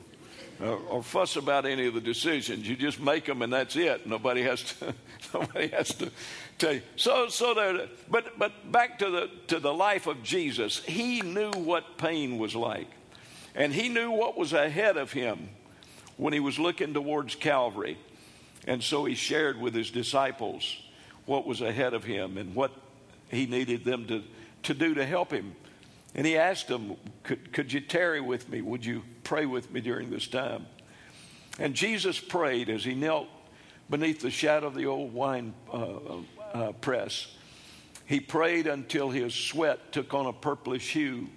Uh, 0.60 0.74
or 0.74 1.04
fuss 1.04 1.36
about 1.36 1.66
any 1.66 1.86
of 1.86 1.94
the 1.94 2.00
decisions. 2.00 2.68
You 2.68 2.74
just 2.74 3.00
make 3.00 3.26
them 3.26 3.42
and 3.42 3.52
that's 3.52 3.76
it. 3.76 4.08
Nobody 4.08 4.42
has 4.42 4.62
to. 4.64 4.92
nobody 5.34 5.68
has 5.68 5.88
to 5.94 6.10
tell 6.58 6.74
you. 6.74 6.82
So, 6.96 7.28
so 7.28 7.54
there. 7.54 7.86
But, 8.10 8.38
but 8.38 8.72
back 8.72 8.98
to 8.98 9.10
the 9.10 9.30
to 9.48 9.60
the 9.60 9.72
life 9.72 10.08
of 10.08 10.22
Jesus. 10.24 10.82
He 10.84 11.20
knew 11.20 11.52
what 11.52 11.96
pain 11.96 12.38
was 12.38 12.56
like, 12.56 12.88
and 13.54 13.72
he 13.72 13.88
knew 13.88 14.10
what 14.10 14.36
was 14.36 14.52
ahead 14.52 14.96
of 14.96 15.12
him 15.12 15.48
when 16.16 16.32
he 16.32 16.40
was 16.40 16.58
looking 16.58 16.92
towards 16.92 17.36
Calvary. 17.36 17.96
And 18.66 18.82
so 18.82 19.06
he 19.06 19.14
shared 19.14 19.58
with 19.58 19.74
his 19.74 19.90
disciples 19.90 20.82
what 21.24 21.46
was 21.46 21.62
ahead 21.62 21.94
of 21.94 22.04
him 22.04 22.36
and 22.36 22.54
what 22.54 22.72
he 23.30 23.46
needed 23.46 23.84
them 23.84 24.06
to, 24.08 24.22
to 24.64 24.74
do 24.74 24.94
to 24.94 25.06
help 25.06 25.30
him. 25.30 25.54
And 26.14 26.26
he 26.26 26.36
asked 26.36 26.68
them, 26.68 26.96
could, 27.22 27.52
could 27.52 27.72
you 27.72 27.80
tarry 27.80 28.20
with 28.20 28.48
me? 28.48 28.60
Would 28.60 28.84
you 28.84 29.02
pray 29.28 29.44
with 29.44 29.70
me 29.70 29.82
during 29.82 30.08
this 30.08 30.26
time? 30.26 30.64
And 31.58 31.74
Jesus 31.74 32.18
prayed 32.18 32.70
as 32.70 32.82
he 32.82 32.94
knelt 32.94 33.28
beneath 33.90 34.22
the 34.22 34.30
shadow 34.30 34.66
of 34.66 34.74
the 34.74 34.86
old 34.86 35.12
wine 35.12 35.52
uh, 35.70 35.98
uh, 36.54 36.72
press. 36.72 37.26
He 38.06 38.20
prayed 38.20 38.66
until 38.66 39.10
his 39.10 39.34
sweat 39.34 39.92
took 39.92 40.14
on 40.14 40.24
a 40.24 40.32
purplish 40.32 40.92
hue 40.92 41.28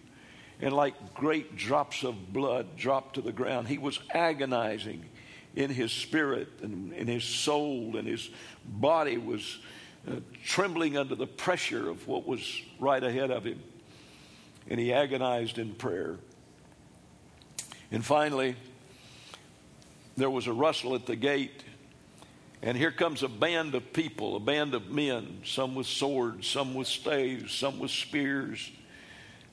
and 0.62 0.74
like 0.74 1.13
great 1.13 1.57
drops 1.57 2.05
of 2.05 2.31
blood 2.31 2.77
dropped 2.77 3.15
to 3.15 3.21
the 3.21 3.33
ground. 3.33 3.67
He 3.67 3.77
was 3.77 4.00
agonizing 4.13 5.03
in 5.53 5.69
his 5.69 5.91
spirit 5.91 6.48
and 6.62 6.93
in 6.93 7.07
his 7.07 7.25
soul, 7.25 7.98
and 7.98 8.07
his 8.07 8.29
body 8.63 9.17
was 9.17 9.57
uh, 10.10 10.21
trembling 10.45 10.95
under 10.95 11.15
the 11.15 11.27
pressure 11.27 11.89
of 11.89 12.07
what 12.07 12.25
was 12.25 12.62
right 12.79 13.03
ahead 13.03 13.31
of 13.31 13.43
him. 13.43 13.62
And 14.69 14.79
he 14.79 14.93
agonized 14.93 15.57
in 15.57 15.74
prayer. 15.74 16.15
And 17.91 18.05
finally, 18.05 18.55
there 20.15 20.29
was 20.29 20.48
a 20.48 20.53
rustle 20.53 20.95
at 20.95 21.05
the 21.05 21.15
gate. 21.15 21.63
And 22.62 22.77
here 22.77 22.91
comes 22.91 23.24
a 23.24 23.27
band 23.27 23.75
of 23.75 23.91
people, 23.91 24.36
a 24.36 24.39
band 24.39 24.74
of 24.74 24.89
men, 24.89 25.41
some 25.43 25.75
with 25.75 25.88
swords, 25.88 26.48
some 26.48 26.74
with 26.74 26.88
staves, 26.88 27.53
some 27.53 27.79
with 27.79 27.91
spears, 27.91 28.71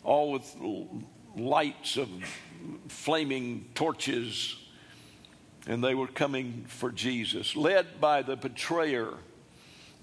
all 0.04 0.32
with 0.32 0.54
lights 1.36 1.96
of 1.96 2.08
flaming 2.88 3.66
torches. 3.74 4.56
And 5.66 5.82
they 5.82 5.94
were 5.94 6.06
coming 6.06 6.66
for 6.68 6.92
Jesus, 6.92 7.56
led 7.56 8.00
by 8.00 8.22
the 8.22 8.36
betrayer 8.36 9.14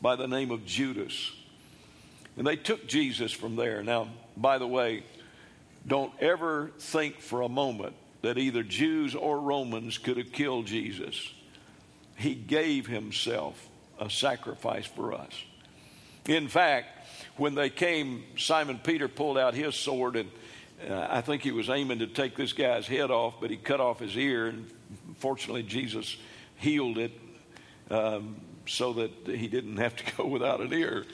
by 0.02 0.16
the 0.16 0.28
name 0.28 0.52
of 0.52 0.66
Judas. 0.66 1.32
And 2.38 2.46
they 2.46 2.56
took 2.56 2.88
Jesus 2.88 3.32
from 3.32 3.56
there. 3.56 3.82
Now, 3.82 4.10
by 4.36 4.58
the 4.58 4.68
way, 4.68 5.04
don't 5.88 6.12
ever 6.20 6.72
think 6.80 7.22
for 7.22 7.44
a 7.44 7.50
moment 7.50 7.96
that 8.26 8.40
either 8.40 8.64
Jews 8.64 9.14
or 9.14 9.40
Romans 9.40 10.00
could 10.00 10.18
have 10.18 10.32
killed 10.32 10.66
Jesus. 10.66 11.32
He 12.16 12.34
gave 12.34 12.88
himself 12.88 13.70
a 14.00 14.10
sacrifice 14.10 14.88
for 14.88 15.14
us. 15.14 15.32
In 16.28 16.48
fact, 16.48 16.88
when 17.38 17.54
they 17.54 17.70
came, 17.70 18.24
Simon 18.36 18.80
Peter 18.84 19.08
pulled 19.08 19.38
out 19.38 19.54
his 19.54 19.76
sword, 19.76 20.16
and 20.16 20.32
uh, 20.90 21.06
I 21.08 21.22
think 21.22 21.44
he 21.44 21.52
was 21.52 21.70
aiming 21.70 22.00
to 22.00 22.08
take 22.08 22.36
this 22.36 22.52
guy's 22.52 22.88
head 22.88 23.12
off, 23.12 23.36
but 23.40 23.52
he 23.52 23.58
cut 23.58 23.80
off 23.80 24.00
his 24.00 24.18
ear, 24.18 24.48
and 24.48 24.72
fortunately, 25.20 25.62
Jesus 25.62 26.18
healed 26.56 26.98
it 26.98 27.12
um, 27.92 28.38
so 28.66 28.94
that 28.94 29.12
he 29.28 29.48
didn't 29.48 29.78
have 29.78 29.96
to 29.98 30.04
go 30.18 30.26
without 30.26 30.62
an 30.62 30.74
ear. 30.74 31.06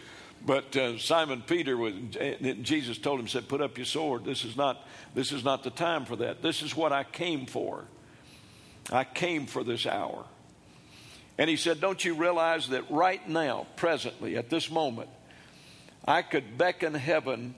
But 0.45 0.75
uh, 0.75 0.97
Simon 0.97 1.43
Peter 1.45 1.77
was, 1.77 1.93
Jesus 2.61 2.97
told 2.97 3.19
him, 3.19 3.27
said, 3.27 3.47
"Put 3.47 3.61
up 3.61 3.77
your 3.77 3.85
sword. 3.85 4.25
This 4.25 4.43
is 4.43 4.57
not, 4.57 4.87
this 5.13 5.31
is 5.31 5.43
not 5.43 5.63
the 5.63 5.69
time 5.69 6.05
for 6.05 6.15
that. 6.17 6.41
This 6.41 6.63
is 6.63 6.75
what 6.75 6.91
I 6.91 7.03
came 7.03 7.45
for. 7.45 7.85
I 8.91 9.03
came 9.03 9.45
for 9.45 9.63
this 9.63 9.85
hour." 9.85 10.25
And 11.37 11.49
he 11.49 11.57
said, 11.57 11.79
"Don't 11.79 12.03
you 12.03 12.15
realize 12.15 12.69
that 12.69 12.89
right 12.89 13.27
now, 13.29 13.67
presently, 13.75 14.35
at 14.35 14.49
this 14.49 14.71
moment, 14.71 15.09
I 16.05 16.23
could 16.23 16.57
beckon 16.57 16.95
heaven, 16.95 17.53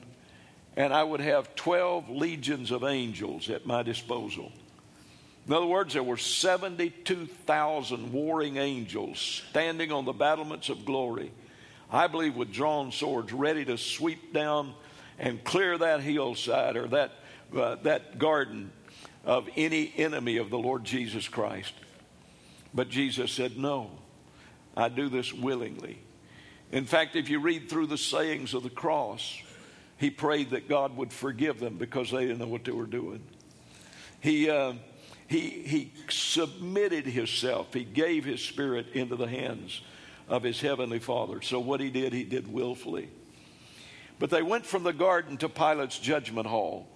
and 0.76 0.94
I 0.94 1.04
would 1.04 1.22
have 1.22 1.56
twelve 1.56 2.10
legions 2.10 2.72
of 2.72 2.84
angels 2.84 3.50
at 3.50 3.66
my 3.66 3.82
disposal." 3.84 4.52
In 5.48 5.54
other 5.54 5.66
words, 5.66 5.94
there 5.94 6.04
were 6.04 6.16
72,000 6.16 8.14
warring 8.14 8.56
angels 8.56 9.44
standing 9.50 9.92
on 9.92 10.06
the 10.06 10.14
battlements 10.14 10.70
of 10.70 10.86
glory 10.86 11.34
I 11.94 12.08
believe, 12.08 12.36
with 12.36 12.52
drawn 12.52 12.92
swords, 12.92 13.32
ready 13.32 13.64
to 13.66 13.78
sweep 13.78 14.34
down 14.34 14.74
and 15.20 15.44
clear 15.44 15.78
that 15.78 16.02
hillside 16.02 16.76
or 16.76 16.88
that, 16.88 17.12
uh, 17.56 17.76
that 17.84 18.18
garden 18.18 18.72
of 19.24 19.48
any 19.56 19.94
enemy 19.96 20.38
of 20.38 20.50
the 20.50 20.58
Lord 20.58 20.84
Jesus 20.84 21.28
Christ. 21.28 21.72
But 22.74 22.90
Jesus 22.90 23.32
said, 23.32 23.60
No, 23.60 23.92
I 24.76 24.90
do 24.90 25.08
this 25.08 25.32
willingly. 25.32 26.00
In 26.72 26.86
fact, 26.86 27.16
if 27.16 27.30
you 27.30 27.40
read 27.40 27.70
through 27.70 27.86
the 27.86 27.98
sayings 28.00 28.56
of 28.56 28.64
the 28.64 28.72
cross, 28.72 29.40
he 29.98 30.10
prayed 30.10 30.50
that 30.50 30.68
God 30.68 30.98
would 30.98 31.14
forgive 31.14 31.60
them 31.60 31.78
because 31.78 32.10
they 32.10 32.22
didn't 32.22 32.40
know 32.40 32.48
what 32.48 32.64
they 32.64 32.72
were 32.72 32.88
doing. 32.88 33.22
He, 34.20 34.50
uh, 34.50 34.74
he, 35.28 35.42
he 35.50 35.94
submitted 36.10 37.06
himself, 37.06 37.72
he 37.72 37.84
gave 37.84 38.26
his 38.26 38.42
spirit 38.42 38.88
into 38.94 39.16
the 39.16 39.28
hands 39.28 39.82
of 40.28 40.44
his 40.44 40.60
heavenly 40.62 41.00
Father. 41.00 41.42
So 41.42 41.60
what 41.60 41.80
he 41.80 41.90
did, 41.90 42.14
he 42.14 42.24
did 42.24 42.52
willfully. 42.52 43.10
But 44.20 44.30
they 44.30 44.42
went 44.42 44.66
from 44.66 44.84
the 44.84 44.94
garden 44.94 45.38
to 45.38 45.50
Pilate's 45.50 46.00
judgment 46.00 46.48
hall. 46.48 46.88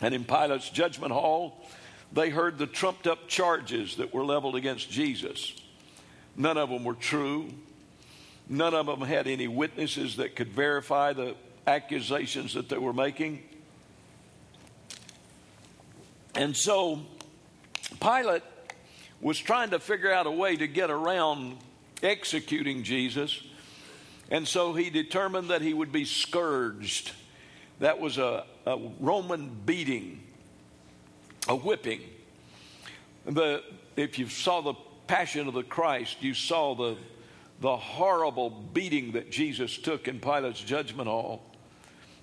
And 0.00 0.14
in 0.14 0.24
Pilate's 0.24 0.68
judgment 0.70 1.12
hall, 1.12 1.64
they 2.12 2.30
heard 2.30 2.58
the 2.58 2.66
trumped 2.66 3.06
up 3.06 3.28
charges 3.28 3.96
that 3.96 4.12
were 4.12 4.24
leveled 4.24 4.56
against 4.56 4.90
Jesus. 4.90 5.54
None 6.36 6.58
of 6.58 6.68
them 6.68 6.84
were 6.84 6.94
true. 6.94 7.48
None 8.48 8.74
of 8.74 8.86
them 8.86 9.00
had 9.00 9.26
any 9.26 9.48
witnesses 9.48 10.16
that 10.16 10.36
could 10.36 10.48
verify 10.48 11.12
the 11.12 11.34
accusations 11.66 12.54
that 12.54 12.68
they 12.68 12.78
were 12.78 12.92
making. 12.92 13.42
And 16.34 16.56
so 16.56 17.00
Pilate 18.00 18.42
was 19.20 19.38
trying 19.38 19.70
to 19.70 19.78
figure 19.78 20.12
out 20.12 20.26
a 20.26 20.30
way 20.30 20.56
to 20.56 20.66
get 20.66 20.90
around 20.90 21.56
executing 22.02 22.82
Jesus. 22.82 23.42
And 24.30 24.46
so 24.46 24.74
he 24.74 24.90
determined 24.90 25.50
that 25.50 25.62
he 25.62 25.72
would 25.72 25.92
be 25.92 26.04
scourged. 26.04 27.12
That 27.78 28.00
was 28.00 28.18
a, 28.18 28.44
a 28.64 28.78
Roman 29.00 29.50
beating, 29.64 30.22
a 31.48 31.54
whipping. 31.54 32.00
The, 33.24 33.62
if 33.96 34.18
you 34.18 34.28
saw 34.28 34.60
the 34.60 34.74
Passion 35.06 35.46
of 35.46 35.54
the 35.54 35.62
Christ, 35.62 36.16
you 36.20 36.34
saw 36.34 36.74
the, 36.74 36.96
the 37.60 37.76
horrible 37.76 38.50
beating 38.50 39.12
that 39.12 39.30
Jesus 39.30 39.78
took 39.78 40.08
in 40.08 40.18
Pilate's 40.18 40.60
judgment 40.60 41.08
hall. 41.08 41.42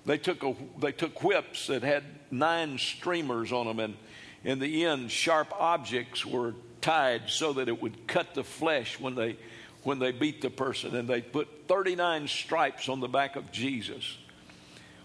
They 0.04 0.18
took, 0.18 0.42
a, 0.42 0.54
they 0.78 0.92
took 0.92 1.22
whips 1.24 1.68
that 1.68 1.82
had 1.82 2.04
nine 2.30 2.76
streamers 2.76 3.52
on 3.52 3.66
them, 3.66 3.80
and 3.80 3.96
in 4.44 4.58
the 4.58 4.84
end, 4.84 5.10
sharp 5.10 5.52
objects 5.58 6.26
were 6.26 6.54
tied 6.82 7.30
so 7.30 7.54
that 7.54 7.68
it 7.68 7.80
would 7.80 8.06
cut 8.06 8.34
the 8.34 8.44
flesh 8.44 9.00
when 9.00 9.14
they 9.14 9.38
when 9.84 9.98
they 9.98 10.12
beat 10.12 10.40
the 10.40 10.50
person, 10.50 10.96
and 10.96 11.08
they 11.08 11.20
put 11.20 11.48
39 11.68 12.26
stripes 12.26 12.88
on 12.88 13.00
the 13.00 13.08
back 13.08 13.36
of 13.36 13.52
Jesus. 13.52 14.16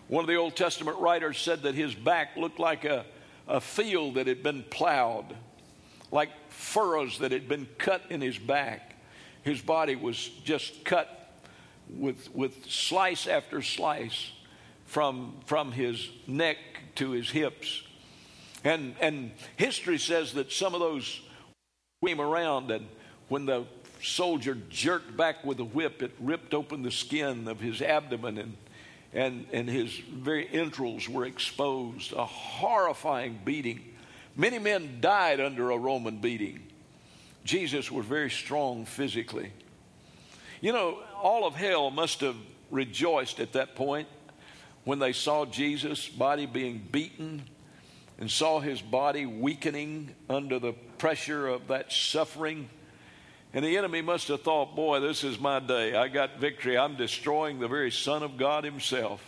One 0.07 0.24
of 0.24 0.27
the 0.27 0.38
Old 0.38 0.55
Testament 0.55 0.98
writers 0.98 1.38
said 1.38 1.63
that 1.63 1.75
his 1.75 1.93
back 1.93 2.36
looked 2.36 2.59
like 2.59 2.86
a, 2.86 3.05
a 3.48 3.62
field 3.62 4.15
that 4.15 4.27
had 4.27 4.41
been 4.41 4.63
plowed, 4.63 5.36
like 6.12 6.29
furrows 6.50 7.19
that 7.19 7.31
had 7.31 7.48
been 7.48 7.67
cut 7.77 8.01
in 8.09 8.21
his 8.21 8.38
back. 8.38 8.95
His 9.43 9.62
body 9.62 9.95
was 9.95 10.29
just 10.43 10.83
cut 10.83 11.31
with, 11.89 12.33
with 12.33 12.65
slice 12.65 13.27
after 13.27 13.62
slice 13.62 14.31
from, 14.86 15.36
from 15.45 15.71
his 15.71 16.09
neck 16.25 16.57
to 16.95 17.12
his 17.12 17.29
hips. 17.29 17.83
And, 18.63 18.95
and 19.00 19.31
history 19.57 19.98
says 19.98 20.33
that 20.33 20.51
some 20.51 20.74
of 20.74 20.79
those 20.79 21.21
came 22.05 22.19
around, 22.19 22.71
and 22.71 22.88
when 23.27 23.45
the 23.45 23.65
soldier 24.01 24.58
jerked 24.70 25.15
back 25.15 25.44
with 25.44 25.60
a 25.60 25.65
whip, 25.65 26.01
it 26.01 26.12
ripped 26.20 26.53
open 26.53 26.84
the 26.84 26.91
skin 26.91 27.48
of 27.48 27.60
his 27.60 27.82
abdomen 27.82 28.38
and, 28.38 28.58
and, 29.13 29.46
and 29.51 29.70
his 29.70 29.94
very 29.98 30.48
entrails 30.51 31.10
were 31.10 31.25
exposed. 31.25 32.13
A 32.13 32.25
horrifying 32.25 33.39
beating. 33.44 33.82
Many 34.36 34.60
men 34.60 35.00
died 35.01 35.39
under 35.39 35.72
a 35.72 35.77
Roman 35.77 36.18
beating. 36.18 36.60
Jesus 37.44 37.91
was 37.91 38.06
very 38.06 38.29
strong 38.29 38.86
physically. 38.86 39.51
You 40.62 40.74
know, 40.74 41.00
all 41.22 41.46
of 41.46 41.56
hell 41.56 41.89
must 41.89 42.22
have 42.22 42.36
rejoiced 42.70 43.39
at 43.39 43.53
that 43.53 43.75
point 43.75 44.08
when 44.84 45.00
they 45.00 45.13
saw 45.13 45.46
Jesus' 45.46 46.08
body 46.08 46.46
being 46.46 46.86
beaten 46.91 47.44
and 48.20 48.29
saw 48.29 48.60
his 48.60 48.82
body 48.82 49.25
weakening 49.25 50.13
under 50.29 50.60
the 50.60 50.74
pressure 50.98 51.48
of 51.48 51.68
that 51.68 51.91
suffering. 51.91 52.70
And 53.53 53.65
the 53.65 53.77
enemy 53.77 54.01
must 54.01 54.27
have 54.27 54.44
thought, 54.44 54.75
boy, 54.75 55.00
this 55.00 55.24
is 55.24 55.39
my 55.39 55.60
day. 55.60 55.96
I 55.96 56.08
got 56.08 56.38
victory. 56.39 56.77
I'm 56.77 56.96
destroying 56.96 57.60
the 57.60 57.68
very 57.68 57.89
Son 57.89 58.22
of 58.22 58.38
God 58.38 58.63
Himself. 58.63 59.24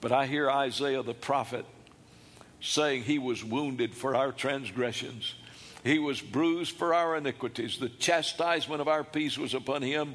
But 0.00 0.12
I 0.12 0.26
hear 0.26 0.50
Isaiah 0.50 1.02
the 1.02 1.14
prophet 1.14 1.64
saying, 2.60 3.02
He 3.02 3.18
was 3.18 3.44
wounded 3.44 3.94
for 3.94 4.14
our 4.14 4.30
transgressions, 4.30 5.34
He 5.82 5.98
was 5.98 6.20
bruised 6.20 6.76
for 6.76 6.94
our 6.94 7.16
iniquities. 7.16 7.78
The 7.78 7.88
chastisement 7.88 8.80
of 8.80 8.88
our 8.88 9.04
peace 9.04 9.36
was 9.36 9.54
upon 9.54 9.82
Him, 9.82 10.14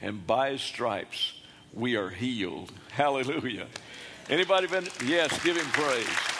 and 0.00 0.26
by 0.26 0.52
His 0.52 0.62
stripes 0.62 1.34
we 1.74 1.96
are 1.96 2.08
healed. 2.08 2.72
Hallelujah. 2.92 3.66
Anybody 4.30 4.66
been? 4.66 4.88
Yes, 5.04 5.42
give 5.44 5.56
Him 5.56 5.66
praise. 5.66 6.33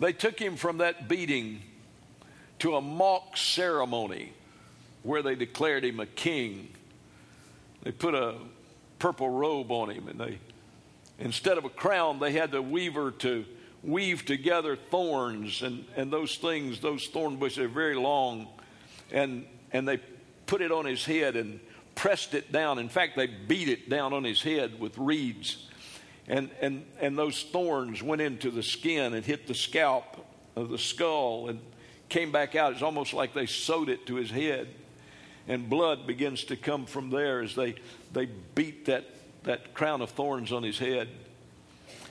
They 0.00 0.12
took 0.12 0.38
him 0.38 0.56
from 0.56 0.78
that 0.78 1.08
beating 1.08 1.60
to 2.60 2.76
a 2.76 2.80
mock 2.80 3.36
ceremony 3.36 4.32
where 5.02 5.22
they 5.22 5.34
declared 5.34 5.84
him 5.84 6.00
a 6.00 6.06
king. 6.06 6.68
They 7.82 7.92
put 7.92 8.14
a 8.14 8.34
purple 8.98 9.30
robe 9.30 9.70
on 9.70 9.90
him, 9.90 10.08
and 10.08 10.18
they, 10.20 10.38
instead 11.18 11.58
of 11.58 11.64
a 11.64 11.70
crown, 11.70 12.18
they 12.18 12.32
had 12.32 12.50
the 12.50 12.62
weaver 12.62 13.10
to 13.12 13.44
weave 13.82 14.24
together 14.24 14.76
thorns 14.76 15.62
and, 15.62 15.84
and 15.96 16.12
those 16.12 16.36
things, 16.36 16.80
those 16.80 17.06
thorn 17.06 17.36
bushes 17.36 17.58
are 17.58 17.68
very 17.68 17.94
long, 17.94 18.48
and, 19.12 19.46
and 19.72 19.86
they 19.86 20.00
put 20.46 20.60
it 20.60 20.72
on 20.72 20.84
his 20.84 21.04
head 21.04 21.36
and 21.36 21.60
pressed 21.94 22.34
it 22.34 22.50
down. 22.50 22.78
In 22.78 22.88
fact, 22.88 23.16
they 23.16 23.26
beat 23.26 23.68
it 23.68 23.88
down 23.88 24.12
on 24.12 24.24
his 24.24 24.42
head 24.42 24.80
with 24.80 24.96
reeds. 24.98 25.68
And, 26.28 26.50
and, 26.60 26.84
and 27.00 27.18
those 27.18 27.42
thorns 27.42 28.02
went 28.02 28.20
into 28.20 28.50
the 28.50 28.62
skin 28.62 29.14
and 29.14 29.24
hit 29.24 29.46
the 29.46 29.54
scalp 29.54 30.24
of 30.56 30.68
the 30.68 30.78
skull 30.78 31.48
and 31.48 31.60
came 32.08 32.30
back 32.30 32.54
out. 32.54 32.72
It's 32.72 32.82
almost 32.82 33.14
like 33.14 33.32
they 33.32 33.46
sewed 33.46 33.88
it 33.88 34.06
to 34.06 34.16
his 34.16 34.30
head. 34.30 34.68
And 35.46 35.70
blood 35.70 36.06
begins 36.06 36.44
to 36.44 36.56
come 36.56 36.84
from 36.84 37.08
there 37.08 37.40
as 37.40 37.54
they, 37.54 37.76
they 38.12 38.26
beat 38.26 38.84
that, 38.86 39.06
that 39.44 39.72
crown 39.72 40.02
of 40.02 40.10
thorns 40.10 40.52
on 40.52 40.62
his 40.62 40.78
head. 40.78 41.08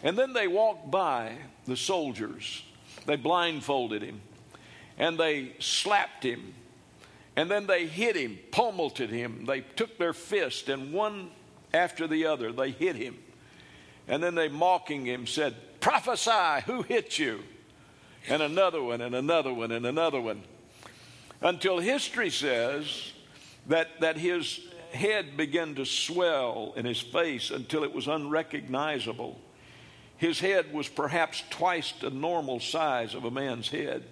And 0.04 0.18
then 0.18 0.34
they 0.34 0.48
walked 0.48 0.90
by 0.90 1.34
the 1.66 1.78
soldiers. 1.78 2.64
They 3.06 3.16
blindfolded 3.16 4.02
him 4.02 4.22
and 4.98 5.18
they 5.18 5.54
slapped 5.60 6.24
him. 6.24 6.54
And 7.36 7.52
then 7.52 7.68
they 7.68 7.86
hit 7.86 8.16
him, 8.16 8.40
pummeled 8.52 8.98
him. 8.98 9.46
They 9.46 9.62
took 9.62 10.00
their 10.00 10.14
fist 10.14 10.70
and 10.70 10.92
one 10.92 11.30
after 11.72 12.08
the 12.08 12.26
other 12.26 12.52
they 12.52 12.72
hit 12.72 12.96
him. 12.96 13.18
And 14.08 14.24
then 14.24 14.36
they 14.36 14.48
mocking 14.48 15.06
him 15.06 15.28
said, 15.28 15.56
Prophesy, 15.80 16.64
who 16.66 16.82
hit 16.82 17.20
you? 17.20 17.44
And 18.30 18.42
another 18.42 18.82
one, 18.82 19.02
and 19.02 19.16
another 19.16 19.54
one, 19.54 19.72
and 19.72 19.86
another 19.86 20.20
one. 20.20 20.44
Until 21.42 21.80
history 21.80 22.30
says 22.30 23.14
that, 23.68 24.00
that 24.02 24.18
his 24.18 24.60
head 24.92 25.38
began 25.38 25.76
to 25.76 25.86
swell 25.86 26.74
in 26.76 26.86
his 26.86 27.00
face 27.00 27.52
until 27.52 27.84
it 27.84 27.94
was 27.94 28.08
unrecognizable. 28.08 29.40
His 30.18 30.40
head 30.40 30.74
was 30.74 30.88
perhaps 30.88 31.44
twice 31.50 31.94
the 32.00 32.10
normal 32.10 32.60
size 32.60 33.14
of 33.14 33.26
a 33.26 33.32
man's 33.32 33.70
head 33.70 34.04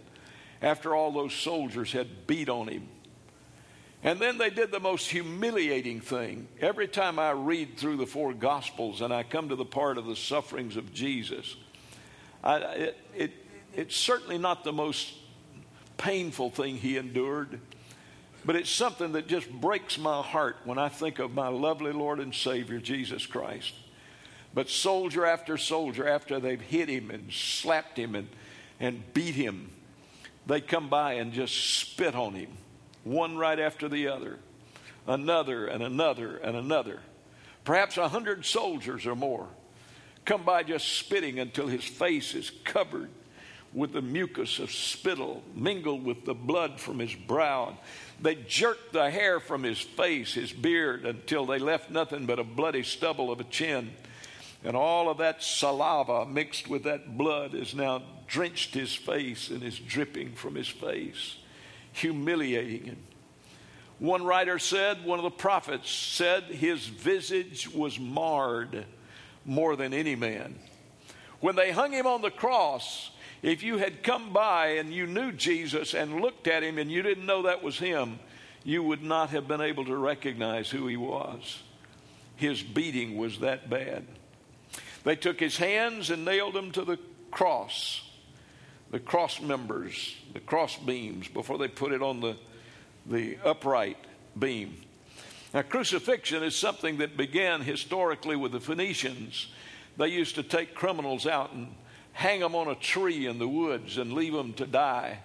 after 0.61 0.95
all 0.95 1.11
those 1.11 1.33
soldiers 1.33 1.91
had 1.91 2.27
beat 2.27 2.49
on 2.49 2.67
him. 2.67 2.87
And 4.05 4.19
then 4.19 4.37
they 4.37 4.51
did 4.51 4.71
the 4.71 4.79
most 4.79 5.09
humiliating 5.09 5.99
thing. 5.99 6.47
Every 6.61 6.87
time 6.87 7.17
I 7.17 7.31
read 7.31 7.75
through 7.75 7.97
the 7.97 8.05
four 8.05 8.35
Gospels 8.35 9.01
and 9.01 9.11
I 9.11 9.23
come 9.23 9.49
to 9.49 9.55
the 9.55 9.65
part 9.65 9.97
of 9.97 10.05
the 10.05 10.15
sufferings 10.15 10.77
of 10.77 10.93
Jesus, 10.93 11.55
I, 12.43 12.57
it, 12.57 12.97
it, 13.15 13.31
it's 13.73 13.95
certainly 13.95 14.37
not 14.37 14.63
the 14.63 14.71
most 14.71 15.11
painful 15.97 16.51
thing 16.51 16.77
he 16.77 16.97
endured, 16.97 17.59
but 18.45 18.55
it's 18.55 18.69
something 18.69 19.13
that 19.13 19.27
just 19.27 19.49
breaks 19.49 19.97
my 19.97 20.21
heart 20.21 20.57
when 20.65 20.77
I 20.77 20.87
think 20.87 21.17
of 21.17 21.33
my 21.33 21.47
lovely 21.47 21.91
Lord 21.91 22.19
and 22.19 22.33
Savior, 22.33 22.79
Jesus 22.79 23.25
Christ. 23.25 23.73
But 24.53 24.69
soldier 24.69 25.25
after 25.25 25.57
soldier, 25.57 26.07
after 26.07 26.39
they've 26.39 26.61
hit 26.61 26.89
him 26.89 27.09
and 27.09 27.33
slapped 27.33 27.97
him 27.97 28.13
and, 28.13 28.27
and 28.79 29.01
beat 29.15 29.33
him, 29.33 29.71
they 30.45 30.61
come 30.61 30.89
by 30.89 31.13
and 31.13 31.33
just 31.33 31.55
spit 31.79 32.13
on 32.13 32.35
him, 32.35 32.49
one 33.05 33.37
right 33.37 33.59
after 33.59 33.87
the 33.87 34.09
other, 34.09 34.39
another 35.07 35.67
and 35.67 35.81
another 35.81 36.35
and 36.35 36.57
another. 36.57 36.99
Perhaps 37.63 37.97
a 37.97 38.09
hundred 38.09 38.45
soldiers 38.45 39.05
or 39.05 39.15
more 39.15 39.47
come 40.25 40.43
by 40.43 40.63
just 40.63 40.97
spitting 40.97 41.39
until 41.39 41.67
his 41.67 41.83
face 41.83 42.33
is 42.33 42.51
covered 42.63 43.09
with 43.73 43.93
the 43.93 44.01
mucus 44.01 44.59
of 44.59 44.71
spittle 44.71 45.43
mingled 45.53 46.03
with 46.03 46.25
the 46.25 46.33
blood 46.33 46.79
from 46.79 46.99
his 46.99 47.13
brow. 47.13 47.77
They 48.21 48.35
jerked 48.35 48.93
the 48.93 49.11
hair 49.11 49.39
from 49.39 49.63
his 49.63 49.79
face, 49.79 50.33
his 50.33 50.51
beard, 50.51 51.05
until 51.05 51.45
they 51.45 51.59
left 51.59 51.91
nothing 51.91 52.25
but 52.25 52.39
a 52.39 52.43
bloody 52.43 52.83
stubble 52.83 53.31
of 53.31 53.39
a 53.39 53.45
chin. 53.45 53.91
And 54.63 54.75
all 54.75 55.09
of 55.09 55.17
that 55.19 55.43
saliva 55.43 56.25
mixed 56.25 56.69
with 56.69 56.83
that 56.83 57.17
blood 57.17 57.53
has 57.53 57.75
now 57.75 58.01
drenched 58.27 58.73
his 58.73 58.95
face 58.95 59.49
and 59.49 59.61
is 59.61 59.77
dripping 59.77 60.31
from 60.31 60.55
his 60.55 60.69
face, 60.69 61.35
humiliating 61.95 62.85
him. 62.85 62.97
One 63.99 64.23
writer 64.23 64.59
said, 64.59 65.05
one 65.05 65.19
of 65.19 65.23
the 65.23 65.31
prophets 65.31 65.89
said, 65.89 66.43
his 66.43 66.85
visage 66.85 67.69
was 67.69 67.97
marred 67.97 68.85
more 69.45 69.75
than 69.75 69.93
any 69.93 70.15
man. 70.15 70.55
When 71.39 71.55
they 71.55 71.71
hung 71.71 71.93
him 71.93 72.05
on 72.05 72.21
the 72.21 72.31
cross, 72.31 73.11
if 73.41 73.63
you 73.63 73.77
had 73.77 74.03
come 74.03 74.33
by 74.33 74.67
and 74.77 74.93
you 74.93 75.07
knew 75.07 75.31
Jesus 75.31 75.93
and 75.93 76.21
looked 76.21 76.47
at 76.47 76.63
him 76.63 76.77
and 76.77 76.91
you 76.91 77.01
didn't 77.01 77.25
know 77.25 77.43
that 77.43 77.63
was 77.63 77.77
him, 77.77 78.19
you 78.63 78.83
would 78.83 79.03
not 79.03 79.29
have 79.29 79.47
been 79.47 79.61
able 79.61 79.85
to 79.85 79.95
recognize 79.95 80.69
who 80.69 80.87
he 80.87 80.97
was. 80.97 81.61
His 82.35 82.61
beating 82.61 83.15
was 83.15 83.39
that 83.39 83.69
bad. 83.69 84.05
They 85.03 85.15
took 85.15 85.39
his 85.39 85.57
hands 85.57 86.09
and 86.09 86.25
nailed 86.25 86.55
them 86.55 86.71
to 86.71 86.83
the 86.83 86.97
cross, 87.31 88.04
the 88.95 89.01
cross 89.01 89.41
members, 89.41 90.15
the 90.31 90.39
cross 90.39 90.77
beams, 90.77 91.27
before 91.27 91.57
they 91.57 91.67
put 91.67 91.91
it 91.91 92.01
on 92.01 92.21
the, 92.21 92.37
the 93.05 93.37
upright 93.43 93.97
beam. 94.39 94.73
Now, 95.53 95.63
crucifixion 95.63 96.43
is 96.43 96.55
something 96.55 96.99
that 96.99 97.17
began 97.17 97.59
historically 97.59 98.37
with 98.37 98.53
the 98.53 98.61
Phoenicians. 98.61 99.47
They 99.97 100.07
used 100.07 100.35
to 100.35 100.43
take 100.43 100.75
criminals 100.75 101.27
out 101.27 101.51
and 101.51 101.75
hang 102.13 102.39
them 102.39 102.55
on 102.55 102.69
a 102.69 102.75
tree 102.75 103.27
in 103.27 103.37
the 103.37 103.49
woods 103.49 103.97
and 103.97 104.13
leave 104.13 104.31
them 104.31 104.53
to 104.53 104.65
die. 104.65 105.19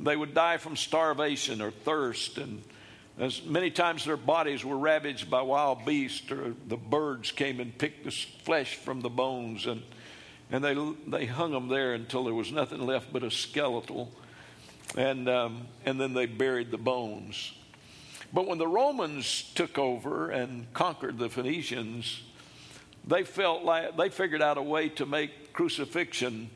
They 0.00 0.16
would 0.16 0.34
die 0.34 0.56
from 0.56 0.74
starvation 0.74 1.62
or 1.62 1.70
thirst, 1.70 2.38
and 2.38 2.60
as 3.20 3.44
many 3.44 3.70
times 3.70 4.04
their 4.04 4.16
bodies 4.16 4.64
were 4.64 4.76
ravaged 4.76 5.30
by 5.30 5.42
wild 5.42 5.86
beasts, 5.86 6.28
or 6.32 6.56
the 6.66 6.76
birds 6.76 7.30
came 7.30 7.60
and 7.60 7.78
picked 7.78 8.02
the 8.02 8.10
flesh 8.10 8.74
from 8.74 9.00
the 9.00 9.10
bones, 9.10 9.66
and 9.66 9.80
and 10.50 10.64
they 10.64 10.76
they 11.06 11.26
hung 11.26 11.52
them 11.52 11.68
there 11.68 11.94
until 11.94 12.24
there 12.24 12.34
was 12.34 12.52
nothing 12.52 12.80
left 12.80 13.12
but 13.12 13.22
a 13.22 13.30
skeletal, 13.30 14.10
and 14.96 15.28
um, 15.28 15.66
and 15.84 16.00
then 16.00 16.14
they 16.14 16.26
buried 16.26 16.70
the 16.70 16.78
bones. 16.78 17.52
But 18.32 18.46
when 18.46 18.58
the 18.58 18.68
Romans 18.68 19.50
took 19.54 19.78
over 19.78 20.30
and 20.30 20.72
conquered 20.72 21.18
the 21.18 21.28
Phoenicians, 21.28 22.22
they 23.06 23.24
felt 23.24 23.64
like 23.64 23.96
they 23.96 24.08
figured 24.08 24.42
out 24.42 24.56
a 24.56 24.62
way 24.62 24.88
to 24.90 25.06
make 25.06 25.52
crucifixion 25.52 26.50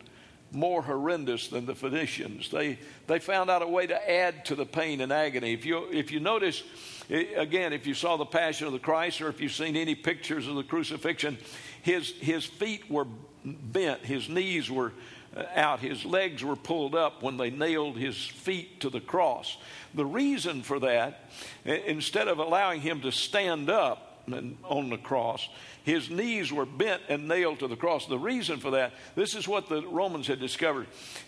more 0.52 0.82
horrendous 0.82 1.48
than 1.48 1.66
the 1.66 1.74
Phoenicians. 1.74 2.50
They, 2.50 2.78
they 3.06 3.18
found 3.18 3.50
out 3.50 3.62
a 3.62 3.66
way 3.66 3.86
to 3.86 4.10
add 4.10 4.44
to 4.46 4.54
the 4.54 4.64
pain 4.66 5.00
and 5.00 5.12
agony. 5.12 5.52
If 5.52 5.66
you, 5.66 5.88
if 5.90 6.12
you 6.12 6.20
notice, 6.20 6.62
again, 7.10 7.72
if 7.72 7.86
you 7.86 7.94
saw 7.94 8.16
the 8.16 8.24
Passion 8.24 8.68
of 8.68 8.72
the 8.72 8.78
Christ 8.78 9.20
or 9.20 9.28
if 9.28 9.40
you've 9.40 9.52
seen 9.52 9.76
any 9.76 9.96
pictures 9.96 10.46
of 10.46 10.54
the 10.54 10.62
crucifixion, 10.62 11.38
his, 11.82 12.10
his 12.12 12.44
feet 12.44 12.88
were 12.88 13.06
bent, 13.44 14.00
his 14.00 14.28
knees 14.28 14.70
were 14.70 14.92
uh, 15.36 15.44
out, 15.54 15.80
his 15.80 16.04
legs 16.04 16.42
were 16.42 16.56
pulled 16.56 16.94
up 16.94 17.22
when 17.22 17.36
they 17.36 17.50
nailed 17.50 17.96
his 17.96 18.16
feet 18.16 18.80
to 18.80 18.90
the 18.90 19.00
cross. 19.00 19.56
The 19.94 20.06
reason 20.06 20.62
for 20.62 20.80
that, 20.80 21.30
instead 21.64 22.28
of 22.28 22.38
allowing 22.38 22.80
him 22.80 23.00
to 23.02 23.12
stand 23.12 23.70
up 23.70 24.22
on 24.64 24.90
the 24.90 24.96
cross, 24.96 25.48
his 25.84 26.08
knees 26.08 26.50
were 26.50 26.64
bent 26.64 27.02
and 27.08 27.28
nailed 27.28 27.58
to 27.58 27.68
the 27.68 27.76
cross. 27.76 28.06
The 28.06 28.18
reason 28.18 28.58
for 28.58 28.70
that, 28.70 28.92
this 29.14 29.34
is 29.34 29.46
what 29.46 29.68
the 29.68 29.86
Romans 29.86 30.26
had 30.26 30.40
discovered. 30.40 30.86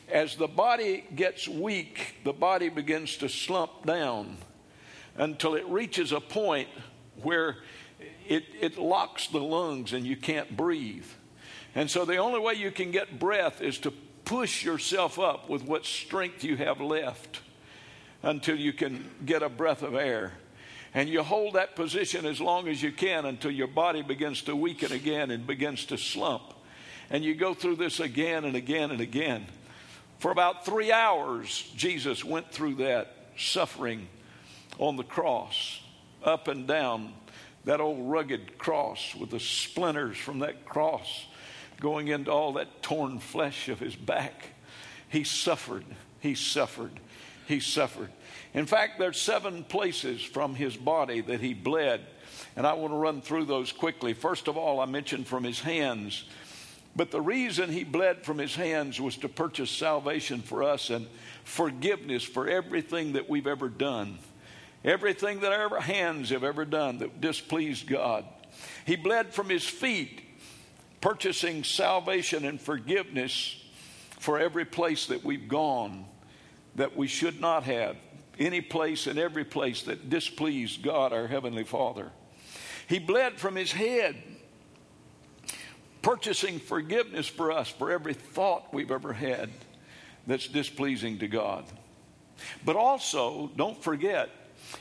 As 0.08 0.36
the 0.36 0.46
body 0.46 1.04
gets 1.14 1.46
weak, 1.46 2.14
the 2.24 2.32
body 2.32 2.70
begins 2.70 3.18
to 3.18 3.28
slump 3.28 3.84
down 3.84 4.38
until 5.16 5.54
it 5.54 5.66
reaches 5.66 6.12
a 6.12 6.20
point 6.20 6.68
where 7.22 7.58
it, 8.28 8.44
it 8.60 8.78
locks 8.78 9.28
the 9.28 9.40
lungs 9.40 9.92
and 9.92 10.06
you 10.06 10.16
can't 10.16 10.56
breathe. 10.56 11.06
And 11.76 11.90
so 11.90 12.06
the 12.06 12.16
only 12.16 12.40
way 12.40 12.54
you 12.54 12.70
can 12.70 12.90
get 12.90 13.18
breath 13.18 13.60
is 13.60 13.76
to 13.80 13.92
push 14.24 14.64
yourself 14.64 15.18
up 15.18 15.50
with 15.50 15.62
what 15.62 15.84
strength 15.84 16.42
you 16.42 16.56
have 16.56 16.80
left 16.80 17.42
until 18.22 18.56
you 18.56 18.72
can 18.72 19.08
get 19.26 19.42
a 19.42 19.50
breath 19.50 19.82
of 19.82 19.94
air. 19.94 20.32
And 20.94 21.06
you 21.06 21.22
hold 21.22 21.54
that 21.54 21.76
position 21.76 22.24
as 22.24 22.40
long 22.40 22.66
as 22.66 22.82
you 22.82 22.90
can 22.90 23.26
until 23.26 23.50
your 23.50 23.66
body 23.66 24.00
begins 24.00 24.40
to 24.44 24.56
weaken 24.56 24.90
again 24.90 25.30
and 25.30 25.46
begins 25.46 25.84
to 25.86 25.98
slump. 25.98 26.54
And 27.10 27.22
you 27.22 27.34
go 27.34 27.52
through 27.52 27.76
this 27.76 28.00
again 28.00 28.46
and 28.46 28.56
again 28.56 28.90
and 28.90 29.02
again. 29.02 29.44
For 30.18 30.30
about 30.30 30.64
three 30.64 30.90
hours, 30.90 31.70
Jesus 31.76 32.24
went 32.24 32.50
through 32.50 32.76
that 32.76 33.14
suffering 33.36 34.08
on 34.78 34.96
the 34.96 35.04
cross, 35.04 35.82
up 36.24 36.48
and 36.48 36.66
down 36.66 37.12
that 37.66 37.82
old 37.82 38.10
rugged 38.10 38.56
cross 38.56 39.14
with 39.14 39.28
the 39.28 39.40
splinters 39.40 40.16
from 40.16 40.38
that 40.38 40.64
cross 40.64 41.26
going 41.80 42.08
into 42.08 42.30
all 42.30 42.54
that 42.54 42.82
torn 42.82 43.18
flesh 43.18 43.68
of 43.68 43.80
his 43.80 43.96
back. 43.96 44.46
He 45.08 45.24
suffered, 45.24 45.84
he 46.20 46.34
suffered, 46.34 46.98
he 47.46 47.60
suffered. 47.60 48.10
In 48.54 48.66
fact, 48.66 48.98
there's 48.98 49.20
seven 49.20 49.64
places 49.64 50.22
from 50.22 50.54
his 50.54 50.76
body 50.76 51.20
that 51.20 51.40
he 51.40 51.54
bled. 51.54 52.00
And 52.56 52.66
I 52.66 52.72
want 52.72 52.92
to 52.92 52.96
run 52.96 53.20
through 53.20 53.44
those 53.44 53.70
quickly. 53.70 54.14
First 54.14 54.48
of 54.48 54.56
all, 54.56 54.80
I 54.80 54.86
mentioned 54.86 55.26
from 55.26 55.44
his 55.44 55.60
hands. 55.60 56.24
But 56.96 57.10
the 57.10 57.20
reason 57.20 57.70
he 57.70 57.84
bled 57.84 58.24
from 58.24 58.38
his 58.38 58.54
hands 58.54 58.98
was 58.98 59.18
to 59.18 59.28
purchase 59.28 59.70
salvation 59.70 60.40
for 60.40 60.62
us 60.62 60.88
and 60.88 61.06
forgiveness 61.44 62.24
for 62.24 62.48
everything 62.48 63.12
that 63.12 63.28
we've 63.28 63.46
ever 63.46 63.68
done, 63.68 64.18
everything 64.82 65.40
that 65.40 65.52
our 65.52 65.80
hands 65.80 66.30
have 66.30 66.42
ever 66.42 66.64
done 66.64 66.98
that 66.98 67.20
displeased 67.20 67.86
God. 67.86 68.24
He 68.86 68.96
bled 68.96 69.34
from 69.34 69.50
his 69.50 69.64
feet, 69.64 70.22
purchasing 71.06 71.62
salvation 71.62 72.44
and 72.44 72.60
forgiveness 72.60 73.64
for 74.18 74.40
every 74.40 74.64
place 74.64 75.06
that 75.06 75.22
we've 75.22 75.46
gone 75.46 76.04
that 76.74 76.96
we 76.96 77.06
should 77.06 77.40
not 77.40 77.62
have, 77.62 77.94
any 78.40 78.60
place 78.60 79.06
and 79.06 79.16
every 79.16 79.44
place 79.44 79.82
that 79.82 80.10
displeased 80.10 80.82
God, 80.82 81.12
our 81.12 81.28
Heavenly 81.28 81.62
Father. 81.62 82.10
He 82.88 82.98
bled 82.98 83.34
from 83.34 83.54
his 83.54 83.70
head 83.70 84.16
purchasing 86.02 86.58
forgiveness 86.58 87.28
for 87.28 87.52
us 87.52 87.68
for 87.68 87.92
every 87.92 88.14
thought 88.14 88.74
we've 88.74 88.90
ever 88.90 89.12
had 89.12 89.48
that's 90.26 90.48
displeasing 90.48 91.18
to 91.18 91.28
God. 91.28 91.66
But 92.64 92.74
also, 92.74 93.52
don't 93.54 93.80
forget, 93.80 94.28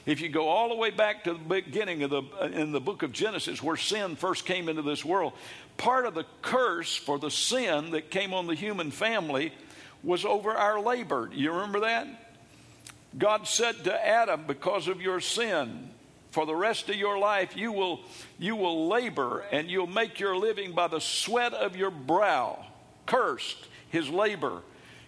if 0.06 0.22
you 0.22 0.30
go 0.30 0.48
all 0.48 0.70
the 0.70 0.76
way 0.76 0.90
back 0.90 1.24
to 1.26 1.34
the 1.34 1.40
beginning 1.40 2.02
of 2.04 2.10
the 2.10 2.24
in 2.52 2.72
the 2.72 2.82
book 2.82 3.04
of 3.04 3.12
Genesis 3.12 3.62
where 3.62 3.78
sin 3.78 4.16
first 4.16 4.46
came 4.46 4.70
into 4.70 4.82
this 4.82 5.06
world, 5.06 5.34
part 5.78 6.06
of 6.06 6.14
the 6.14 6.26
curse 6.42 6.96
for 6.96 7.20
the 7.20 7.32
sin 7.32 7.92
that 7.92 8.12
came 8.12 8.34
on 8.34 8.48
the 8.48 8.56
human 8.56 8.92
family 8.92 9.54
was 10.04 10.26
over 10.26 10.52
our 10.52 10.80
labor. 10.80 11.30
You 11.34 11.52
remember 11.52 11.82
that? 11.82 12.08
God 13.18 13.48
said 13.48 13.84
to 13.86 14.08
Adam, 14.08 14.44
because 14.46 14.88
of 14.88 15.02
your 15.02 15.20
sin, 15.20 15.90
for 16.36 16.46
the 16.46 16.54
rest 16.54 16.90
of 16.90 16.96
your 16.98 17.18
life 17.18 17.56
you 17.56 17.72
will 17.72 18.02
you 18.38 18.58
will 18.58 18.90
labor 18.90 19.46
and 19.54 19.72
you'll 19.72 19.88
make 19.88 20.20
your 20.20 20.36
living 20.36 20.74
by 20.74 20.86
the 20.86 21.00
sweat 21.00 21.54
of 21.54 21.78
your 21.78 21.90
brow 21.90 22.62
cursed 23.06 23.56
his 23.90 24.10
labor 24.10 24.62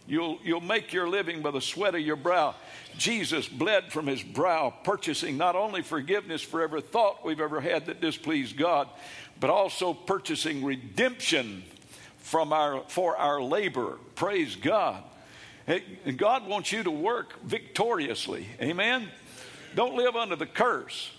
you'll 0.07 0.39
you'll 0.45 0.61
make 0.61 0.93
your 0.93 1.09
living 1.09 1.41
by 1.41 1.51
the 1.51 1.59
sweat 1.59 1.93
of 1.93 1.99
your 1.99 2.15
brow 2.15 2.55
jesus 2.97 3.45
bled 3.45 3.91
from 3.91 4.07
his 4.07 4.23
brow 4.23 4.73
purchasing 4.85 5.35
not 5.35 5.57
only 5.57 5.81
forgiveness 5.81 6.41
for 6.41 6.61
every 6.61 6.81
thought 6.81 7.25
we've 7.25 7.41
ever 7.41 7.59
had 7.59 7.87
that 7.87 7.99
displeased 7.99 8.55
god 8.55 8.87
but 9.39 9.49
also 9.49 9.93
purchasing 9.93 10.63
redemption 10.63 11.63
from 12.17 12.51
our 12.51 12.83
for 12.87 13.15
our 13.17 13.41
labor. 13.41 13.97
Praise 14.15 14.55
god. 14.55 15.03
And 15.67 16.17
god 16.17 16.47
wants 16.47 16.71
you 16.71 16.83
to 16.83 16.91
work 16.91 17.41
victoriously. 17.43 18.47
Amen? 18.61 19.09
Don't 19.75 19.95
live 19.95 20.15
under 20.15 20.35
the 20.35 20.45
curse 20.45 21.11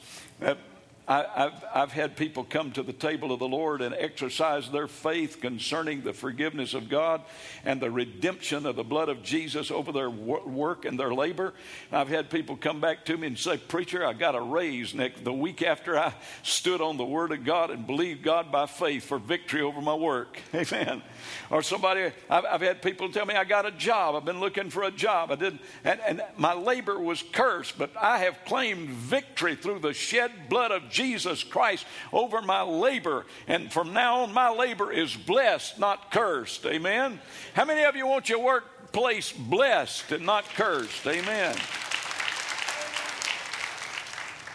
I, 1.09 1.25
have 1.35 1.65
I've 1.75 1.93
had 1.93 2.17
people 2.17 2.45
come 2.45 2.71
to 2.73 2.83
the 2.83 2.93
table 2.93 3.33
of 3.33 3.39
the 3.39 3.49
Lord 3.49 3.81
and 3.81 3.95
exercise 3.95 4.71
their 4.71 4.87
faith 4.87 5.41
concerning 5.41 6.03
the 6.03 6.13
forgiveness 6.13 6.75
of 6.75 6.91
God 6.91 7.23
and 7.65 7.81
the 7.81 7.91
redemption 7.91 8.67
of 8.67 8.77
the 8.77 8.85
blood 8.85 9.09
of 9.09 9.23
Jesus 9.23 9.71
over 9.71 9.91
their 9.91 10.11
work 10.11 10.85
and 10.85 11.01
their 11.01 11.15
labor. 11.15 11.55
I've 11.91 12.09
had 12.11 12.29
people 12.29 12.57
come 12.57 12.83
back 12.83 13.07
to 13.07 13.17
me 13.17 13.29
and 13.29 13.39
say, 13.39 13.57
Preacher, 13.57 14.05
I 14.05 14.13
got 14.13 14.35
a 14.35 14.41
raise 14.41 14.93
the 14.93 15.33
week 15.33 15.63
after 15.63 15.99
I 15.99 16.13
stood 16.43 16.83
on 16.83 16.99
the 16.99 17.07
Word 17.07 17.33
of 17.33 17.43
God 17.43 17.71
and 17.71 17.87
believed 17.87 18.23
God 18.23 18.53
by 18.53 18.67
faith 18.67 19.05
for 19.05 19.19
victory 19.19 19.63
over 19.63 19.81
my 19.81 19.95
work. 19.95 20.39
Amen. 20.55 21.03
Or 21.49 21.63
somebody, 21.63 22.13
I've, 22.29 22.45
I've 22.45 22.61
had 22.61 22.83
people 22.83 23.11
tell 23.11 23.25
me, 23.25 23.35
I 23.35 23.45
got 23.45 23.65
a 23.65 23.71
job. 23.71 24.15
I've 24.15 24.27
been 24.27 24.41
looking 24.41 24.69
for 24.69 24.83
a 24.83 24.91
job. 24.91 25.33
I 25.33 25.37
didn't, 25.37 25.63
and, 25.85 26.01
and 26.07 26.23
my 26.37 26.53
labor 26.53 27.01
was 27.01 27.25
cursed, 27.33 27.79
but 27.79 27.97
I 27.97 28.19
have 28.19 28.45
claimed 28.45 28.91
victory 28.91 29.57
through 29.57 29.79
the 29.79 29.95
shed 29.95 30.51
blood 30.51 30.71
of 30.71 30.91
Jesus 30.91 30.98
Christ 31.45 31.87
over 32.13 32.43
my 32.43 32.63
labor. 32.63 33.27
And 33.47 33.73
from 33.73 33.93
now 33.93 34.21
on, 34.21 34.33
my 34.33 34.51
labor 34.51 34.93
is 34.93 35.15
blessed, 35.15 35.79
not 35.79 36.11
cursed. 36.11 36.67
Amen. 36.67 37.21
How 37.55 37.65
many 37.65 37.85
of 37.85 37.97
you 37.97 38.07
want 38.07 38.29
your 38.29 38.41
workplace 38.41 39.33
blessed 39.33 40.13
and 40.13 40.27
not 40.27 40.45
cursed? 40.55 41.07
Amen. 41.07 41.57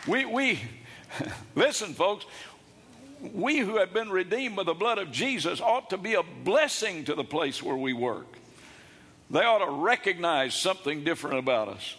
We, 0.07 0.25
we, 0.25 0.61
listen, 1.55 1.93
folks, 1.93 2.25
we 3.33 3.59
who 3.59 3.77
have 3.77 3.93
been 3.93 4.09
redeemed 4.09 4.55
by 4.55 4.63
the 4.63 4.73
blood 4.73 4.97
of 4.97 5.11
Jesus 5.11 5.61
ought 5.61 5.89
to 5.91 5.97
be 5.97 6.15
a 6.15 6.23
blessing 6.23 7.05
to 7.05 7.15
the 7.15 7.23
place 7.23 7.63
where 7.63 7.77
we 7.77 7.93
work. 7.93 8.27
They 9.29 9.43
ought 9.43 9.65
to 9.65 9.71
recognize 9.71 10.53
something 10.53 11.03
different 11.03 11.39
about 11.39 11.69
us 11.69 11.95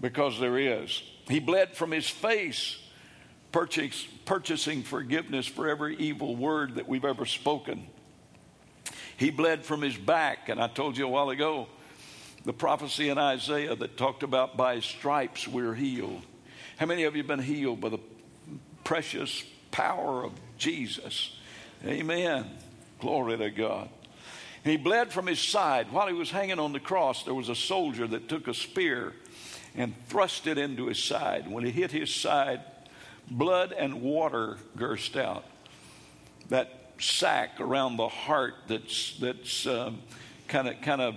because 0.00 0.40
there 0.40 0.58
is. 0.58 1.02
He 1.28 1.38
bled 1.38 1.76
from 1.76 1.92
his 1.92 2.08
face, 2.08 2.78
purchase, 3.52 4.06
purchasing 4.24 4.82
forgiveness 4.82 5.46
for 5.46 5.68
every 5.68 5.96
evil 5.96 6.34
word 6.34 6.76
that 6.76 6.88
we've 6.88 7.04
ever 7.04 7.26
spoken. 7.26 7.86
He 9.16 9.30
bled 9.30 9.64
from 9.64 9.82
his 9.82 9.96
back, 9.96 10.48
and 10.48 10.60
I 10.60 10.68
told 10.68 10.96
you 10.96 11.06
a 11.06 11.10
while 11.10 11.30
ago 11.30 11.68
the 12.44 12.52
prophecy 12.52 13.08
in 13.08 13.18
Isaiah 13.18 13.76
that 13.76 13.96
talked 13.96 14.24
about 14.24 14.56
by 14.56 14.80
stripes 14.80 15.46
we're 15.46 15.74
healed. 15.74 16.22
How 16.76 16.86
many 16.86 17.04
of 17.04 17.14
you 17.14 17.22
have 17.22 17.28
been 17.28 17.38
healed 17.38 17.80
by 17.80 17.90
the 17.90 18.00
precious 18.84 19.44
power 19.70 20.24
of 20.24 20.32
Jesus. 20.58 21.36
Amen. 21.84 22.46
Glory 23.00 23.36
to 23.38 23.50
God. 23.50 23.88
he 24.62 24.76
bled 24.76 25.12
from 25.12 25.26
his 25.26 25.40
side. 25.40 25.90
While 25.90 26.06
he 26.06 26.12
was 26.12 26.30
hanging 26.30 26.60
on 26.60 26.72
the 26.72 26.80
cross, 26.80 27.24
there 27.24 27.34
was 27.34 27.48
a 27.48 27.56
soldier 27.56 28.06
that 28.06 28.28
took 28.28 28.46
a 28.46 28.54
spear 28.54 29.14
and 29.74 29.94
thrust 30.06 30.46
it 30.46 30.58
into 30.58 30.86
his 30.86 31.02
side. 31.02 31.50
When 31.50 31.66
it 31.66 31.72
hit 31.72 31.90
his 31.90 32.14
side, 32.14 32.60
blood 33.38 33.72
and 33.72 34.02
water 34.02 34.58
gushed 34.76 35.16
out. 35.16 35.44
That 36.48 36.92
sac 36.98 37.60
around 37.60 37.96
the 37.96 38.08
heart 38.08 38.54
that's 38.68 39.16
that's 39.18 39.64
kind 39.64 40.68
of 40.68 40.80
kind 40.82 41.00
of 41.00 41.14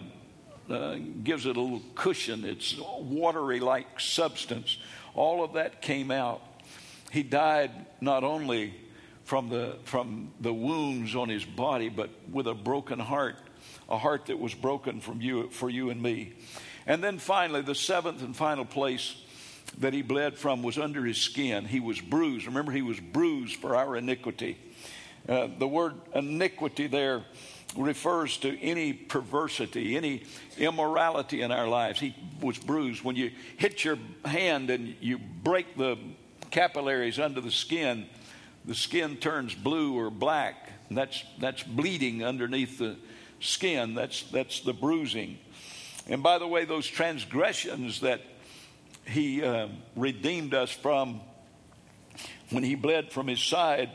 gives 1.24 1.46
it 1.46 1.58
a 1.58 1.62
little 1.62 1.82
cushion. 1.94 2.46
It's 2.46 2.76
watery 3.00 3.60
like 3.60 4.00
substance. 4.00 4.78
All 5.14 5.44
of 5.44 5.54
that 5.54 5.82
came 5.82 6.12
out. 6.12 6.42
He 7.12 7.24
died 7.24 7.72
not 8.02 8.24
only 8.24 8.74
from 9.24 9.50
the, 9.50 9.78
from 9.86 10.32
the 10.40 10.54
wounds 10.54 11.16
on 11.16 11.30
his 11.30 11.46
body, 11.46 11.90
but 11.90 12.10
with 12.32 12.48
a 12.48 12.54
broken 12.54 13.00
heart, 13.00 13.38
a 13.90 13.98
heart 13.98 14.28
that 14.28 14.40
was 14.40 14.54
broken 14.54 15.00
from 15.02 15.22
you, 15.22 15.50
for 15.50 15.70
you 15.70 15.90
and 15.90 16.02
me. 16.02 16.34
And 16.86 17.04
then 17.04 17.18
finally, 17.18 17.62
the 17.62 17.76
seventh 17.76 18.22
and 18.22 18.36
final 18.36 18.66
place 18.66 19.16
that 19.80 19.94
he 19.94 20.02
bled 20.02 20.38
from 20.38 20.64
was 20.64 20.78
under 20.78 21.04
his 21.04 21.18
skin. 21.18 21.66
He 21.66 21.80
was 21.80 22.00
bruised. 22.00 22.46
Remember, 22.46 22.72
he 22.72 22.82
was 22.82 23.00
bruised 23.00 23.58
for 23.58 23.76
our 23.76 23.96
iniquity. 23.96 24.58
Uh, 25.28 25.48
the 25.58 25.68
word 25.68 25.96
iniquity 26.14 26.88
there 26.88 27.24
refers 27.76 28.38
to 28.38 28.60
any 28.62 28.94
perversity, 28.94 29.98
any 29.98 30.24
immorality 30.58 31.42
in 31.42 31.52
our 31.52 31.68
lives. 31.68 32.00
He 32.00 32.16
was 32.42 32.58
bruised. 32.58 33.04
When 33.04 33.16
you 33.16 33.32
hit 33.58 33.84
your 33.84 33.98
hand 34.24 34.70
and 34.70 34.96
you 35.02 35.18
break 35.18 35.76
the 35.78 35.98
capillaries 36.52 37.20
under 37.20 37.42
the 37.42 37.52
skin, 37.52 38.06
the 38.64 38.76
skin 38.76 39.18
turns 39.18 39.54
blue 39.54 39.98
or 39.98 40.10
black. 40.10 40.70
That's, 40.90 41.24
that's 41.40 41.64
bleeding 41.64 42.24
underneath 42.24 42.78
the 42.78 42.96
skin. 43.40 43.96
That's, 43.96 44.24
that's 44.24 44.62
the 44.62 44.74
bruising. 44.74 45.40
And 46.08 46.22
by 46.22 46.38
the 46.38 46.48
way, 46.48 46.66
those 46.66 46.88
transgressions 46.88 48.02
that 48.02 48.22
he 49.06 49.44
uh, 49.44 49.68
redeemed 49.96 50.54
us 50.54 50.72
from 50.72 51.22
when 52.50 52.64
he 52.64 52.76
bled 52.76 53.12
from 53.12 53.28
his 53.28 53.42
side, 53.42 53.90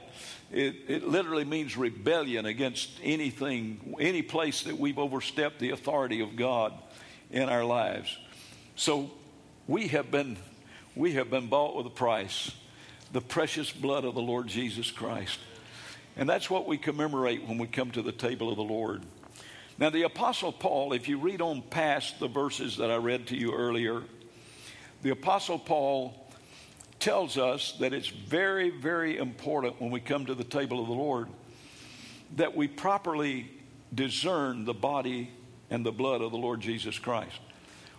it, 0.51 0.77
it 0.89 1.09
literally 1.09 1.45
means 1.45 1.77
rebellion 1.77 2.47
against 2.47 2.91
anything, 3.03 3.95
any 4.01 4.23
place 4.23 4.63
that 4.65 4.79
we've 4.79 4.99
overstepped 4.99 5.61
the 5.61 5.71
authority 5.71 6.21
of 6.21 6.37
God 6.37 6.73
in 7.31 7.49
our 7.49 7.65
lives. 7.65 8.17
So 8.75 9.11
we 9.67 9.89
have 9.89 10.11
been 10.11 10.37
we 10.97 11.13
have 11.13 11.31
been 11.31 11.47
bought 11.47 11.77
with 11.77 11.87
a 11.87 11.91
price 11.91 12.51
the 13.13 13.21
precious 13.21 13.71
blood 13.71 14.05
of 14.05 14.15
the 14.15 14.21
Lord 14.21 14.49
Jesus 14.49 14.91
Christ. 14.91 15.39
And 16.17 16.29
that's 16.29 16.51
what 16.51 16.67
we 16.67 16.79
commemorate 16.79 17.47
when 17.47 17.59
we 17.59 17.67
come 17.67 17.91
to 17.93 18.03
the 18.03 18.13
table 18.13 18.51
of 18.51 18.57
the 18.57 18.63
Lord. 18.63 19.03
Now, 19.79 19.91
the 19.91 20.03
Apostle 20.03 20.53
Paul, 20.53 20.93
if 20.93 21.09
you 21.09 21.19
read 21.19 21.41
on 21.41 21.63
past 21.63 22.21
the 22.21 22.29
verses 22.29 22.77
that 22.77 22.91
I 22.91 22.97
read 22.97 23.29
to 23.29 23.37
you 23.37 23.55
earlier, 23.55 24.03
the 25.03 25.11
Apostle 25.11 25.59
Paul 25.59 26.15
tells 26.99 27.39
us 27.39 27.73
that 27.81 27.93
it's 27.95 28.09
very, 28.09 28.71
very 28.71 29.17
important 29.17 29.81
when 29.81 29.91
we 29.91 30.01
come 30.01 30.27
to 30.27 30.35
the 30.35 30.45
table 30.45 30.81
of 30.81 30.87
the 30.87 30.95
Lord 30.95 31.29
that 32.37 32.55
we 32.55 32.69
properly 32.69 33.51
discern 33.93 34.65
the 34.65 34.75
body 34.75 35.31
and 35.71 35.85
the 35.85 35.93
blood 35.93 36.21
of 36.21 36.31
the 36.31 36.39
Lord 36.39 36.61
Jesus 36.61 36.99
Christ. 36.99 37.41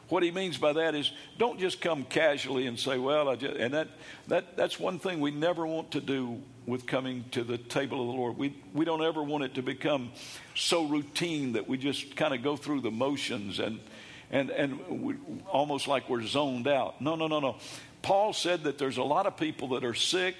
What 0.09 0.23
he 0.23 0.31
means 0.31 0.57
by 0.57 0.73
that 0.73 0.93
is 0.93 1.11
don't 1.37 1.59
just 1.59 1.81
come 1.81 2.03
casually 2.03 2.67
and 2.67 2.77
say, 2.77 2.97
well, 2.97 3.29
I 3.29 3.35
just, 3.35 3.55
and 3.55 3.73
that, 3.73 3.87
that, 4.27 4.55
that's 4.55 4.79
one 4.79 4.99
thing 4.99 5.19
we 5.19 5.31
never 5.31 5.65
want 5.65 5.91
to 5.91 6.01
do 6.01 6.41
with 6.65 6.85
coming 6.85 7.25
to 7.31 7.43
the 7.43 7.57
table 7.57 8.01
of 8.01 8.07
the 8.07 8.13
Lord. 8.13 8.37
We, 8.37 8.55
we 8.73 8.85
don't 8.85 9.01
ever 9.01 9.23
want 9.23 9.45
it 9.45 9.55
to 9.55 9.63
become 9.63 10.11
so 10.53 10.85
routine 10.85 11.53
that 11.53 11.67
we 11.67 11.77
just 11.77 12.15
kind 12.15 12.33
of 12.33 12.43
go 12.43 12.55
through 12.55 12.81
the 12.81 12.91
motions 12.91 13.59
and, 13.59 13.79
and, 14.31 14.49
and 14.49 15.03
we, 15.03 15.15
almost 15.51 15.87
like 15.87 16.09
we're 16.09 16.23
zoned 16.23 16.67
out. 16.67 17.01
No, 17.01 17.15
no, 17.15 17.27
no, 17.27 17.39
no. 17.39 17.57
Paul 18.01 18.33
said 18.33 18.63
that 18.63 18.77
there's 18.77 18.97
a 18.97 19.03
lot 19.03 19.27
of 19.27 19.37
people 19.37 19.69
that 19.69 19.83
are 19.83 19.93
sick 19.93 20.35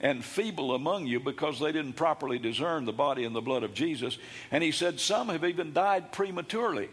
and 0.00 0.24
feeble 0.24 0.74
among 0.74 1.06
you 1.06 1.20
because 1.20 1.58
they 1.60 1.72
didn't 1.72 1.94
properly 1.94 2.38
discern 2.38 2.84
the 2.84 2.92
body 2.92 3.24
and 3.24 3.34
the 3.34 3.40
blood 3.40 3.62
of 3.62 3.72
Jesus. 3.72 4.18
And 4.50 4.62
he 4.62 4.72
said, 4.72 5.00
Some 5.00 5.28
have 5.28 5.44
even 5.44 5.72
died 5.72 6.12
prematurely. 6.12 6.88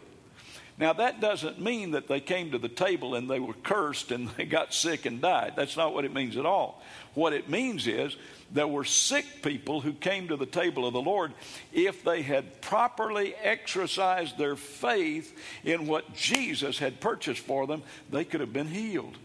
Now, 0.78 0.92
that 0.92 1.22
doesn't 1.22 1.58
mean 1.58 1.92
that 1.92 2.06
they 2.06 2.20
came 2.20 2.50
to 2.50 2.58
the 2.58 2.68
table 2.68 3.14
and 3.14 3.30
they 3.30 3.40
were 3.40 3.54
cursed 3.54 4.12
and 4.12 4.28
they 4.36 4.44
got 4.44 4.74
sick 4.74 5.06
and 5.06 5.20
died. 5.20 5.54
That's 5.56 5.76
not 5.76 5.94
what 5.94 6.04
it 6.04 6.12
means 6.12 6.36
at 6.36 6.44
all. 6.44 6.82
What 7.14 7.32
it 7.32 7.48
means 7.48 7.86
is 7.86 8.14
there 8.52 8.68
were 8.68 8.84
sick 8.84 9.24
people 9.42 9.80
who 9.80 9.94
came 9.94 10.28
to 10.28 10.36
the 10.36 10.44
table 10.44 10.86
of 10.86 10.92
the 10.92 11.00
Lord. 11.00 11.32
If 11.72 12.04
they 12.04 12.20
had 12.20 12.60
properly 12.60 13.34
exercised 13.34 14.36
their 14.36 14.56
faith 14.56 15.34
in 15.64 15.86
what 15.86 16.14
Jesus 16.14 16.78
had 16.78 17.00
purchased 17.00 17.40
for 17.40 17.66
them, 17.66 17.82
they 18.10 18.24
could 18.24 18.40
have 18.40 18.52
been 18.52 18.68
healed. 18.68 19.16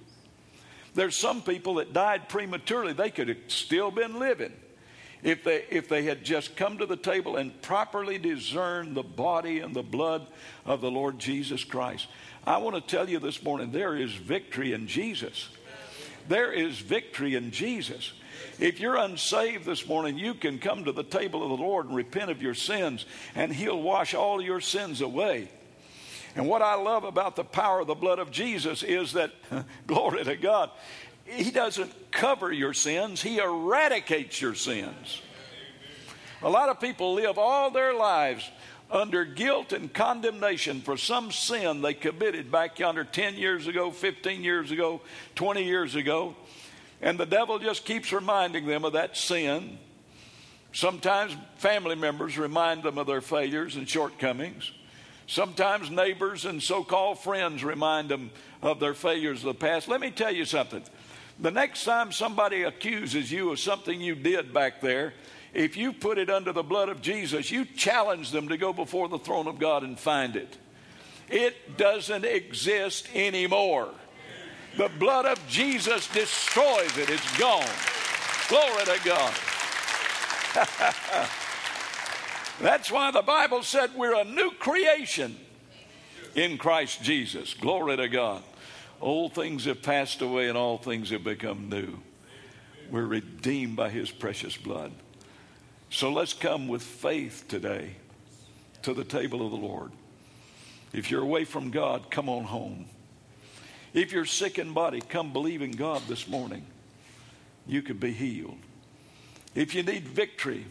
There's 0.93 1.15
some 1.15 1.41
people 1.41 1.75
that 1.75 1.93
died 1.93 2.29
prematurely, 2.29 2.93
they 2.93 3.11
could 3.11 3.27
have 3.27 3.37
still 3.47 3.91
been 3.91 4.19
living 4.19 4.53
if 5.23 5.43
they, 5.43 5.65
if 5.69 5.87
they 5.87 6.03
had 6.03 6.23
just 6.23 6.55
come 6.55 6.77
to 6.77 6.85
the 6.85 6.97
table 6.97 7.35
and 7.35 7.61
properly 7.61 8.17
discerned 8.17 8.95
the 8.95 9.03
body 9.03 9.59
and 9.59 9.75
the 9.75 9.83
blood 9.83 10.25
of 10.65 10.81
the 10.81 10.91
Lord 10.91 11.19
Jesus 11.19 11.63
Christ. 11.63 12.07
I 12.45 12.57
want 12.57 12.75
to 12.75 12.81
tell 12.81 13.09
you 13.09 13.19
this 13.19 13.43
morning 13.43 13.71
there 13.71 13.95
is 13.95 14.11
victory 14.13 14.73
in 14.73 14.87
Jesus. 14.87 15.49
There 16.27 16.51
is 16.51 16.79
victory 16.79 17.35
in 17.35 17.51
Jesus. 17.51 18.13
If 18.59 18.79
you're 18.79 18.97
unsaved 18.97 19.65
this 19.65 19.87
morning, 19.87 20.17
you 20.17 20.33
can 20.33 20.59
come 20.59 20.85
to 20.85 20.91
the 20.91 21.03
table 21.03 21.43
of 21.43 21.49
the 21.49 21.63
Lord 21.63 21.87
and 21.87 21.95
repent 21.95 22.31
of 22.31 22.41
your 22.41 22.53
sins, 22.53 23.05
and 23.35 23.51
He'll 23.51 23.81
wash 23.81 24.13
all 24.13 24.41
your 24.41 24.61
sins 24.61 25.01
away. 25.01 25.49
And 26.35 26.47
what 26.47 26.61
I 26.61 26.75
love 26.75 27.03
about 27.03 27.35
the 27.35 27.43
power 27.43 27.81
of 27.81 27.87
the 27.87 27.95
blood 27.95 28.19
of 28.19 28.31
Jesus 28.31 28.83
is 28.83 29.13
that, 29.13 29.31
glory 29.87 30.23
to 30.23 30.35
God, 30.35 30.71
he 31.25 31.51
doesn't 31.51 32.11
cover 32.11 32.51
your 32.51 32.73
sins, 32.73 33.21
He 33.21 33.37
eradicates 33.37 34.41
your 34.41 34.55
sins. 34.55 35.21
A 36.43 36.49
lot 36.49 36.69
of 36.69 36.79
people 36.79 37.13
live 37.13 37.37
all 37.37 37.69
their 37.69 37.93
lives 37.93 38.49
under 38.89 39.23
guilt 39.23 39.71
and 39.71 39.93
condemnation 39.93 40.81
for 40.81 40.97
some 40.97 41.31
sin 41.31 41.81
they 41.81 41.93
committed 41.93 42.51
back 42.51 42.77
yonder 42.77 43.03
10 43.03 43.35
years 43.35 43.67
ago, 43.67 43.91
15 43.91 44.43
years 44.43 44.71
ago, 44.71 45.01
20 45.35 45.63
years 45.63 45.95
ago. 45.95 46.35
And 47.01 47.17
the 47.17 47.25
devil 47.25 47.57
just 47.57 47.85
keeps 47.85 48.11
reminding 48.11 48.67
them 48.67 48.83
of 48.83 48.93
that 48.93 49.15
sin. 49.15 49.77
Sometimes 50.73 51.35
family 51.57 51.95
members 51.95 52.37
remind 52.37 52.83
them 52.83 52.97
of 52.97 53.07
their 53.07 53.21
failures 53.21 53.75
and 53.75 53.87
shortcomings. 53.87 54.71
Sometimes 55.27 55.89
neighbors 55.89 56.45
and 56.45 56.61
so 56.61 56.83
called 56.83 57.19
friends 57.19 57.63
remind 57.63 58.09
them 58.09 58.31
of 58.61 58.79
their 58.79 58.93
failures 58.93 59.39
of 59.39 59.45
the 59.45 59.53
past. 59.53 59.87
Let 59.87 60.01
me 60.01 60.11
tell 60.11 60.33
you 60.33 60.45
something. 60.45 60.83
The 61.41 61.51
next 61.51 61.83
time 61.85 62.11
somebody 62.11 62.63
accuses 62.63 63.31
you 63.31 63.51
of 63.51 63.59
something 63.59 63.99
you 63.99 64.13
did 64.13 64.53
back 64.53 64.79
there, 64.79 65.13
if 65.53 65.75
you 65.75 65.91
put 65.91 66.19
it 66.19 66.29
under 66.29 66.53
the 66.53 66.61
blood 66.63 66.87
of 66.87 67.01
Jesus, 67.01 67.49
you 67.49 67.65
challenge 67.65 68.29
them 68.29 68.47
to 68.49 68.57
go 68.57 68.71
before 68.71 69.09
the 69.09 69.17
throne 69.17 69.47
of 69.47 69.57
God 69.57 69.83
and 69.83 69.99
find 69.99 70.35
it. 70.35 70.55
It 71.29 71.77
doesn't 71.77 72.25
exist 72.25 73.09
anymore. 73.15 73.89
The 74.77 74.89
blood 74.99 75.25
of 75.25 75.45
Jesus 75.47 76.07
destroys 76.09 76.95
it, 76.97 77.09
it's 77.09 77.37
gone. 77.37 77.67
Glory 78.47 78.85
to 78.85 78.99
God. 79.03 79.33
That's 82.61 82.91
why 82.91 83.09
the 83.11 83.23
Bible 83.23 83.63
said 83.63 83.95
we're 83.95 84.13
a 84.13 84.23
new 84.23 84.51
creation 84.51 85.35
in 86.35 86.59
Christ 86.59 87.01
Jesus. 87.01 87.55
Glory 87.55 87.97
to 87.97 88.07
God. 88.07 88.43
Old 89.01 89.33
things 89.33 89.65
have 89.65 89.81
passed 89.81 90.21
away 90.21 90.47
and 90.47 90.57
all 90.57 90.77
things 90.77 91.09
have 91.09 91.23
become 91.23 91.69
new. 91.69 91.99
We're 92.91 93.05
redeemed 93.05 93.75
by 93.75 93.89
his 93.89 94.11
precious 94.11 94.55
blood. 94.55 94.91
So 95.89 96.11
let's 96.11 96.33
come 96.33 96.67
with 96.67 96.83
faith 96.83 97.45
today 97.47 97.95
to 98.83 98.93
the 98.93 99.03
table 99.03 99.43
of 99.43 99.51
the 99.51 99.57
Lord. 99.57 99.91
If 100.93 101.09
you're 101.09 101.23
away 101.23 101.45
from 101.45 101.71
God, 101.71 102.11
come 102.11 102.29
on 102.29 102.43
home. 102.43 102.85
If 103.93 104.11
you're 104.11 104.25
sick 104.25 104.59
in 104.59 104.73
body, 104.73 105.01
come 105.01 105.33
believe 105.33 105.61
in 105.61 105.71
God 105.71 106.03
this 106.07 106.27
morning. 106.27 106.65
You 107.65 107.81
could 107.81 107.99
be 107.99 108.13
healed. 108.13 108.57
If 109.55 109.73
you 109.73 109.83
need 109.83 110.07
victory, 110.07 110.65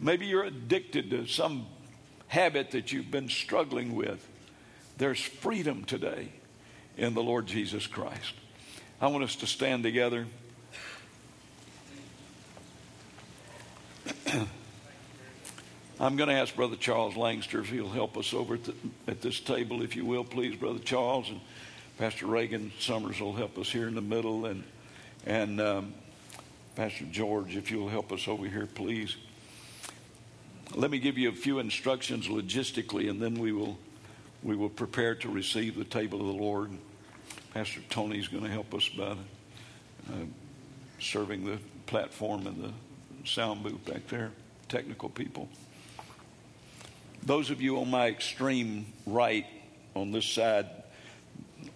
maybe 0.00 0.26
you're 0.26 0.44
addicted 0.44 1.10
to 1.10 1.26
some 1.26 1.66
habit 2.28 2.72
that 2.72 2.92
you've 2.92 3.10
been 3.10 3.28
struggling 3.28 3.94
with, 3.94 4.28
there's 4.98 5.20
freedom 5.20 5.84
today 5.84 6.30
in 6.96 7.14
the 7.14 7.22
Lord 7.22 7.46
Jesus 7.46 7.86
Christ. 7.86 8.34
I 9.00 9.08
want 9.08 9.24
us 9.24 9.36
to 9.36 9.46
stand 9.46 9.82
together. 9.82 10.26
I'm 16.00 16.16
going 16.16 16.28
to 16.28 16.34
ask 16.34 16.54
Brother 16.54 16.76
Charles 16.76 17.14
Langster 17.14 17.60
if 17.60 17.70
he'll 17.70 17.88
help 17.88 18.16
us 18.16 18.32
over 18.34 18.54
at, 18.54 18.64
the, 18.64 18.74
at, 19.08 19.20
this 19.22 19.40
table, 19.40 19.82
if 19.82 19.96
you 19.96 20.04
will, 20.04 20.24
please, 20.24 20.56
Brother 20.56 20.78
Charles. 20.78 21.28
And 21.28 21.40
Pastor 21.98 22.26
Reagan 22.26 22.72
Summers 22.78 23.20
will 23.20 23.32
help 23.32 23.58
us 23.58 23.68
here 23.70 23.88
in 23.88 23.94
the 23.94 24.00
middle. 24.00 24.46
And, 24.46 24.64
and 25.26 25.60
um, 25.60 25.94
Pastor 26.76 27.04
George, 27.10 27.56
if 27.56 27.70
you'll 27.70 27.88
help 27.88 28.12
us 28.12 28.26
over 28.28 28.46
here, 28.46 28.66
please. 28.66 29.16
Let 30.74 30.90
me 30.90 30.98
give 30.98 31.18
you 31.18 31.28
a 31.28 31.32
few 31.32 31.58
instructions 31.60 32.26
logistically, 32.26 33.08
and 33.08 33.22
then 33.22 33.34
we 33.34 33.52
will 33.52 33.78
we 34.44 34.54
will 34.54 34.68
prepare 34.68 35.14
to 35.14 35.30
receive 35.30 35.74
the 35.74 35.84
table 35.84 36.20
of 36.20 36.26
the 36.26 36.42
Lord. 36.42 36.70
Pastor 37.54 37.80
Tony 37.88 38.18
is 38.18 38.28
going 38.28 38.44
to 38.44 38.50
help 38.50 38.74
us 38.74 38.86
by 38.90 39.04
uh, 39.04 39.16
serving 41.00 41.46
the 41.46 41.58
platform 41.86 42.46
and 42.46 42.62
the 42.62 42.72
sound 43.26 43.62
booth 43.62 43.82
back 43.86 44.06
there, 44.08 44.30
technical 44.68 45.08
people. 45.08 45.48
Those 47.22 47.50
of 47.50 47.62
you 47.62 47.80
on 47.80 47.90
my 47.90 48.08
extreme 48.08 48.84
right, 49.06 49.46
on 49.94 50.12
this 50.12 50.26
side, 50.26 50.66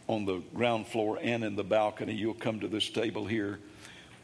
on 0.06 0.26
the 0.26 0.42
ground 0.54 0.86
floor 0.86 1.18
and 1.22 1.42
in 1.42 1.56
the 1.56 1.64
balcony, 1.64 2.12
you'll 2.12 2.34
come 2.34 2.60
to 2.60 2.68
this 2.68 2.90
table 2.90 3.24
here. 3.24 3.58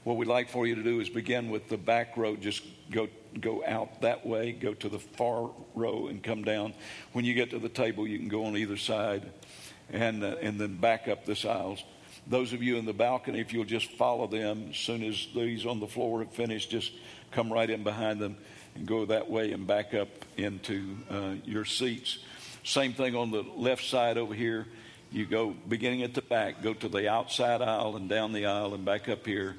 What 0.04 0.18
we'd 0.18 0.28
like 0.28 0.50
for 0.50 0.66
you 0.66 0.74
to 0.74 0.82
do 0.82 1.00
is 1.00 1.08
begin 1.08 1.48
with 1.48 1.70
the 1.70 1.78
back 1.78 2.18
row. 2.18 2.36
Just 2.36 2.62
go 2.90 3.08
go 3.40 3.64
out 3.64 4.00
that 4.02 4.26
way, 4.26 4.52
go 4.52 4.74
to 4.74 4.88
the 4.88 4.98
far 4.98 5.50
row, 5.74 6.06
and 6.08 6.22
come 6.22 6.44
down. 6.44 6.74
When 7.12 7.24
you 7.24 7.34
get 7.34 7.50
to 7.50 7.58
the 7.58 7.68
table, 7.68 8.06
you 8.06 8.18
can 8.18 8.28
go 8.28 8.44
on 8.46 8.56
either 8.56 8.76
side, 8.76 9.30
and 9.90 10.22
uh, 10.24 10.36
and 10.40 10.60
then 10.60 10.76
back 10.76 11.08
up 11.08 11.24
this 11.24 11.44
aisles. 11.44 11.82
Those 12.26 12.52
of 12.52 12.62
you 12.62 12.76
in 12.76 12.86
the 12.86 12.94
balcony, 12.94 13.40
if 13.40 13.52
you'll 13.52 13.64
just 13.64 13.90
follow 13.92 14.26
them, 14.26 14.68
as 14.70 14.76
soon 14.76 15.02
as 15.02 15.28
these 15.34 15.66
on 15.66 15.78
the 15.78 15.86
floor 15.86 16.20
have 16.20 16.32
finished, 16.32 16.70
just 16.70 16.92
come 17.32 17.52
right 17.52 17.68
in 17.68 17.82
behind 17.82 18.20
them 18.20 18.36
and 18.74 18.86
go 18.86 19.04
that 19.06 19.30
way 19.30 19.52
and 19.52 19.66
back 19.66 19.92
up 19.92 20.08
into 20.36 20.96
uh, 21.10 21.34
your 21.44 21.64
seats. 21.64 22.18
Same 22.62 22.94
thing 22.94 23.14
on 23.14 23.30
the 23.30 23.42
left 23.42 23.84
side 23.84 24.16
over 24.16 24.32
here. 24.32 24.66
You 25.12 25.26
go 25.26 25.54
beginning 25.68 26.02
at 26.02 26.14
the 26.14 26.22
back, 26.22 26.62
go 26.62 26.72
to 26.72 26.88
the 26.88 27.08
outside 27.10 27.60
aisle 27.60 27.96
and 27.96 28.08
down 28.08 28.32
the 28.32 28.46
aisle 28.46 28.74
and 28.74 28.84
back 28.84 29.08
up 29.08 29.26
here 29.26 29.54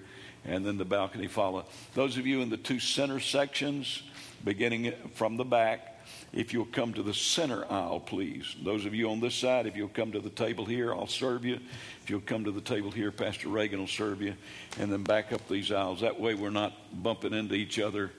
and 0.45 0.65
then 0.65 0.77
the 0.77 0.85
balcony 0.85 1.27
follow. 1.27 1.65
Those 1.93 2.17
of 2.17 2.25
you 2.27 2.41
in 2.41 2.49
the 2.49 2.57
two 2.57 2.79
center 2.79 3.19
sections, 3.19 4.03
beginning 4.43 4.93
from 5.13 5.37
the 5.37 5.45
back, 5.45 5.91
if 6.33 6.53
you'll 6.53 6.65
come 6.65 6.93
to 6.93 7.03
the 7.03 7.13
center 7.13 7.65
aisle, 7.71 7.99
please. 7.99 8.55
Those 8.61 8.85
of 8.85 8.93
you 8.93 9.09
on 9.09 9.21
this 9.21 9.35
side, 9.35 9.65
if 9.67 9.75
you'll 9.75 9.87
come 9.87 10.11
to 10.11 10.19
the 10.19 10.29
table 10.29 10.65
here, 10.65 10.93
I'll 10.93 11.07
serve 11.07 11.45
you. 11.45 11.59
If 12.03 12.09
you'll 12.09 12.21
come 12.21 12.43
to 12.43 12.51
the 12.51 12.61
table 12.61 12.91
here, 12.91 13.11
Pastor 13.11 13.47
Reagan 13.47 13.79
will 13.79 13.87
serve 13.87 14.21
you. 14.21 14.35
And 14.77 14.91
then 14.91 15.03
back 15.03 15.31
up 15.31 15.47
these 15.47 15.71
aisles. 15.71 16.01
That 16.01 16.19
way 16.19 16.35
we're 16.35 16.49
not 16.49 16.73
bumping 17.01 17.33
into 17.33 17.55
each 17.55 17.79
other 17.79 18.11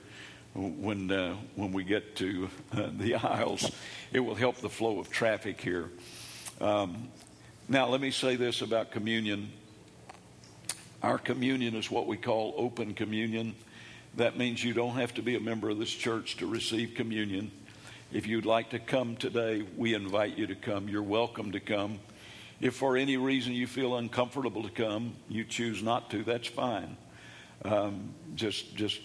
when, 0.55 1.11
uh, 1.11 1.35
when 1.55 1.71
we 1.71 1.83
get 1.83 2.15
to 2.17 2.49
uh, 2.73 2.89
the 2.97 3.15
aisles. 3.23 3.71
It 4.11 4.19
will 4.19 4.35
help 4.35 4.57
the 4.57 4.69
flow 4.69 4.99
of 4.99 5.11
traffic 5.11 5.61
here. 5.61 5.91
Um, 6.59 7.09
now, 7.69 7.87
let 7.87 8.01
me 8.01 8.11
say 8.11 8.35
this 8.35 8.61
about 8.61 8.91
communion. 8.91 9.51
Our 11.03 11.19
communion 11.19 11.75
is 11.75 11.91
what 11.91 12.07
we 12.07 12.17
call 12.17 12.55
open 12.57 12.95
communion. 12.95 13.53
That 14.15 14.35
means 14.35 14.63
you 14.63 14.73
don't 14.73 14.95
have 14.95 15.13
to 15.15 15.21
be 15.21 15.35
a 15.35 15.39
member 15.39 15.69
of 15.69 15.77
this 15.77 15.91
church 15.91 16.37
to 16.37 16.47
receive 16.47 16.95
communion. 16.95 17.51
If 18.11 18.25
you'd 18.25 18.47
like 18.47 18.71
to 18.71 18.79
come 18.79 19.15
today, 19.15 19.63
we 19.75 19.93
invite 19.93 20.37
you 20.37 20.47
to 20.47 20.55
come. 20.55 20.89
You're 20.89 21.03
welcome 21.03 21.51
to 21.51 21.59
come. 21.59 21.99
If 22.59 22.75
for 22.75 22.97
any 22.97 23.15
reason 23.15 23.53
you 23.53 23.67
feel 23.67 23.97
uncomfortable 23.97 24.63
to 24.63 24.69
come, 24.69 25.15
you 25.29 25.43
choose 25.43 25.83
not 25.83 26.09
to, 26.11 26.23
that's 26.23 26.47
fine. 26.47 26.97
Um, 27.63 28.13
just 28.33 28.75
just 28.75 28.99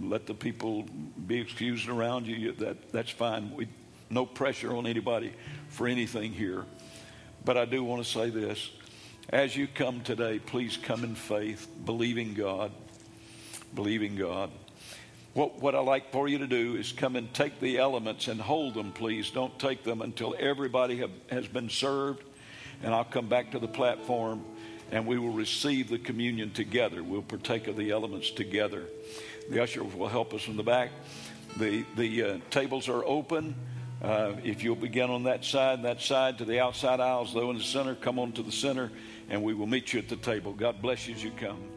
let 0.00 0.26
the 0.26 0.34
people 0.34 0.84
be 1.26 1.40
excused 1.40 1.88
around 1.88 2.26
you. 2.26 2.52
That, 2.52 2.90
that's 2.92 3.10
fine. 3.10 3.54
We, 3.54 3.68
no 4.10 4.26
pressure 4.26 4.74
on 4.74 4.86
anybody 4.86 5.32
for 5.68 5.86
anything 5.86 6.32
here. 6.32 6.64
But 7.44 7.56
I 7.56 7.66
do 7.66 7.84
want 7.84 8.04
to 8.04 8.10
say 8.10 8.30
this 8.30 8.70
as 9.30 9.56
you 9.56 9.66
come 9.66 10.02
today, 10.02 10.38
please 10.38 10.76
come 10.76 11.02
in 11.02 11.14
faith, 11.14 11.66
believing 11.86 12.34
God, 12.34 12.70
believing 13.74 14.16
God. 14.16 14.50
What, 15.32 15.60
what 15.60 15.74
I 15.74 15.80
like 15.80 16.12
for 16.12 16.28
you 16.28 16.38
to 16.38 16.46
do 16.46 16.76
is 16.76 16.92
come 16.92 17.16
and 17.16 17.32
take 17.32 17.58
the 17.58 17.78
elements 17.78 18.28
and 18.28 18.38
hold 18.38 18.74
them, 18.74 18.92
please. 18.92 19.30
Don't 19.30 19.58
take 19.58 19.82
them 19.82 20.02
until 20.02 20.36
everybody 20.38 20.98
have, 20.98 21.10
has 21.30 21.48
been 21.48 21.70
served. 21.70 22.22
And 22.82 22.94
I'll 22.94 23.04
come 23.04 23.28
back 23.28 23.52
to 23.52 23.58
the 23.58 23.66
platform 23.66 24.44
and 24.92 25.06
we 25.06 25.18
will 25.18 25.32
receive 25.32 25.88
the 25.88 25.98
communion 25.98 26.50
together. 26.52 27.02
We'll 27.02 27.22
partake 27.22 27.66
of 27.66 27.76
the 27.76 27.90
elements 27.90 28.30
together. 28.30 28.84
The 29.50 29.62
ushers 29.62 29.94
will 29.94 30.08
help 30.08 30.34
us 30.34 30.42
from 30.42 30.56
the 30.56 30.62
back. 30.62 30.90
The, 31.56 31.84
the 31.96 32.22
uh, 32.22 32.38
tables 32.50 32.90
are 32.90 33.04
open. 33.04 33.54
Uh, 34.02 34.34
if 34.44 34.62
you'll 34.62 34.76
begin 34.76 35.08
on 35.08 35.22
that 35.22 35.44
side, 35.44 35.82
that 35.84 36.02
side 36.02 36.38
to 36.38 36.44
the 36.44 36.60
outside 36.60 37.00
aisles, 37.00 37.32
though 37.32 37.50
in 37.50 37.56
the 37.56 37.64
center, 37.64 37.94
come 37.94 38.18
on 38.18 38.32
to 38.32 38.42
the 38.42 38.52
center 38.52 38.90
and 39.28 39.42
we 39.42 39.54
will 39.54 39.66
meet 39.66 39.92
you 39.92 40.00
at 40.00 40.08
the 40.08 40.16
table. 40.16 40.52
God 40.52 40.80
bless 40.82 41.06
you 41.08 41.14
as 41.14 41.24
you 41.24 41.30
come. 41.32 41.73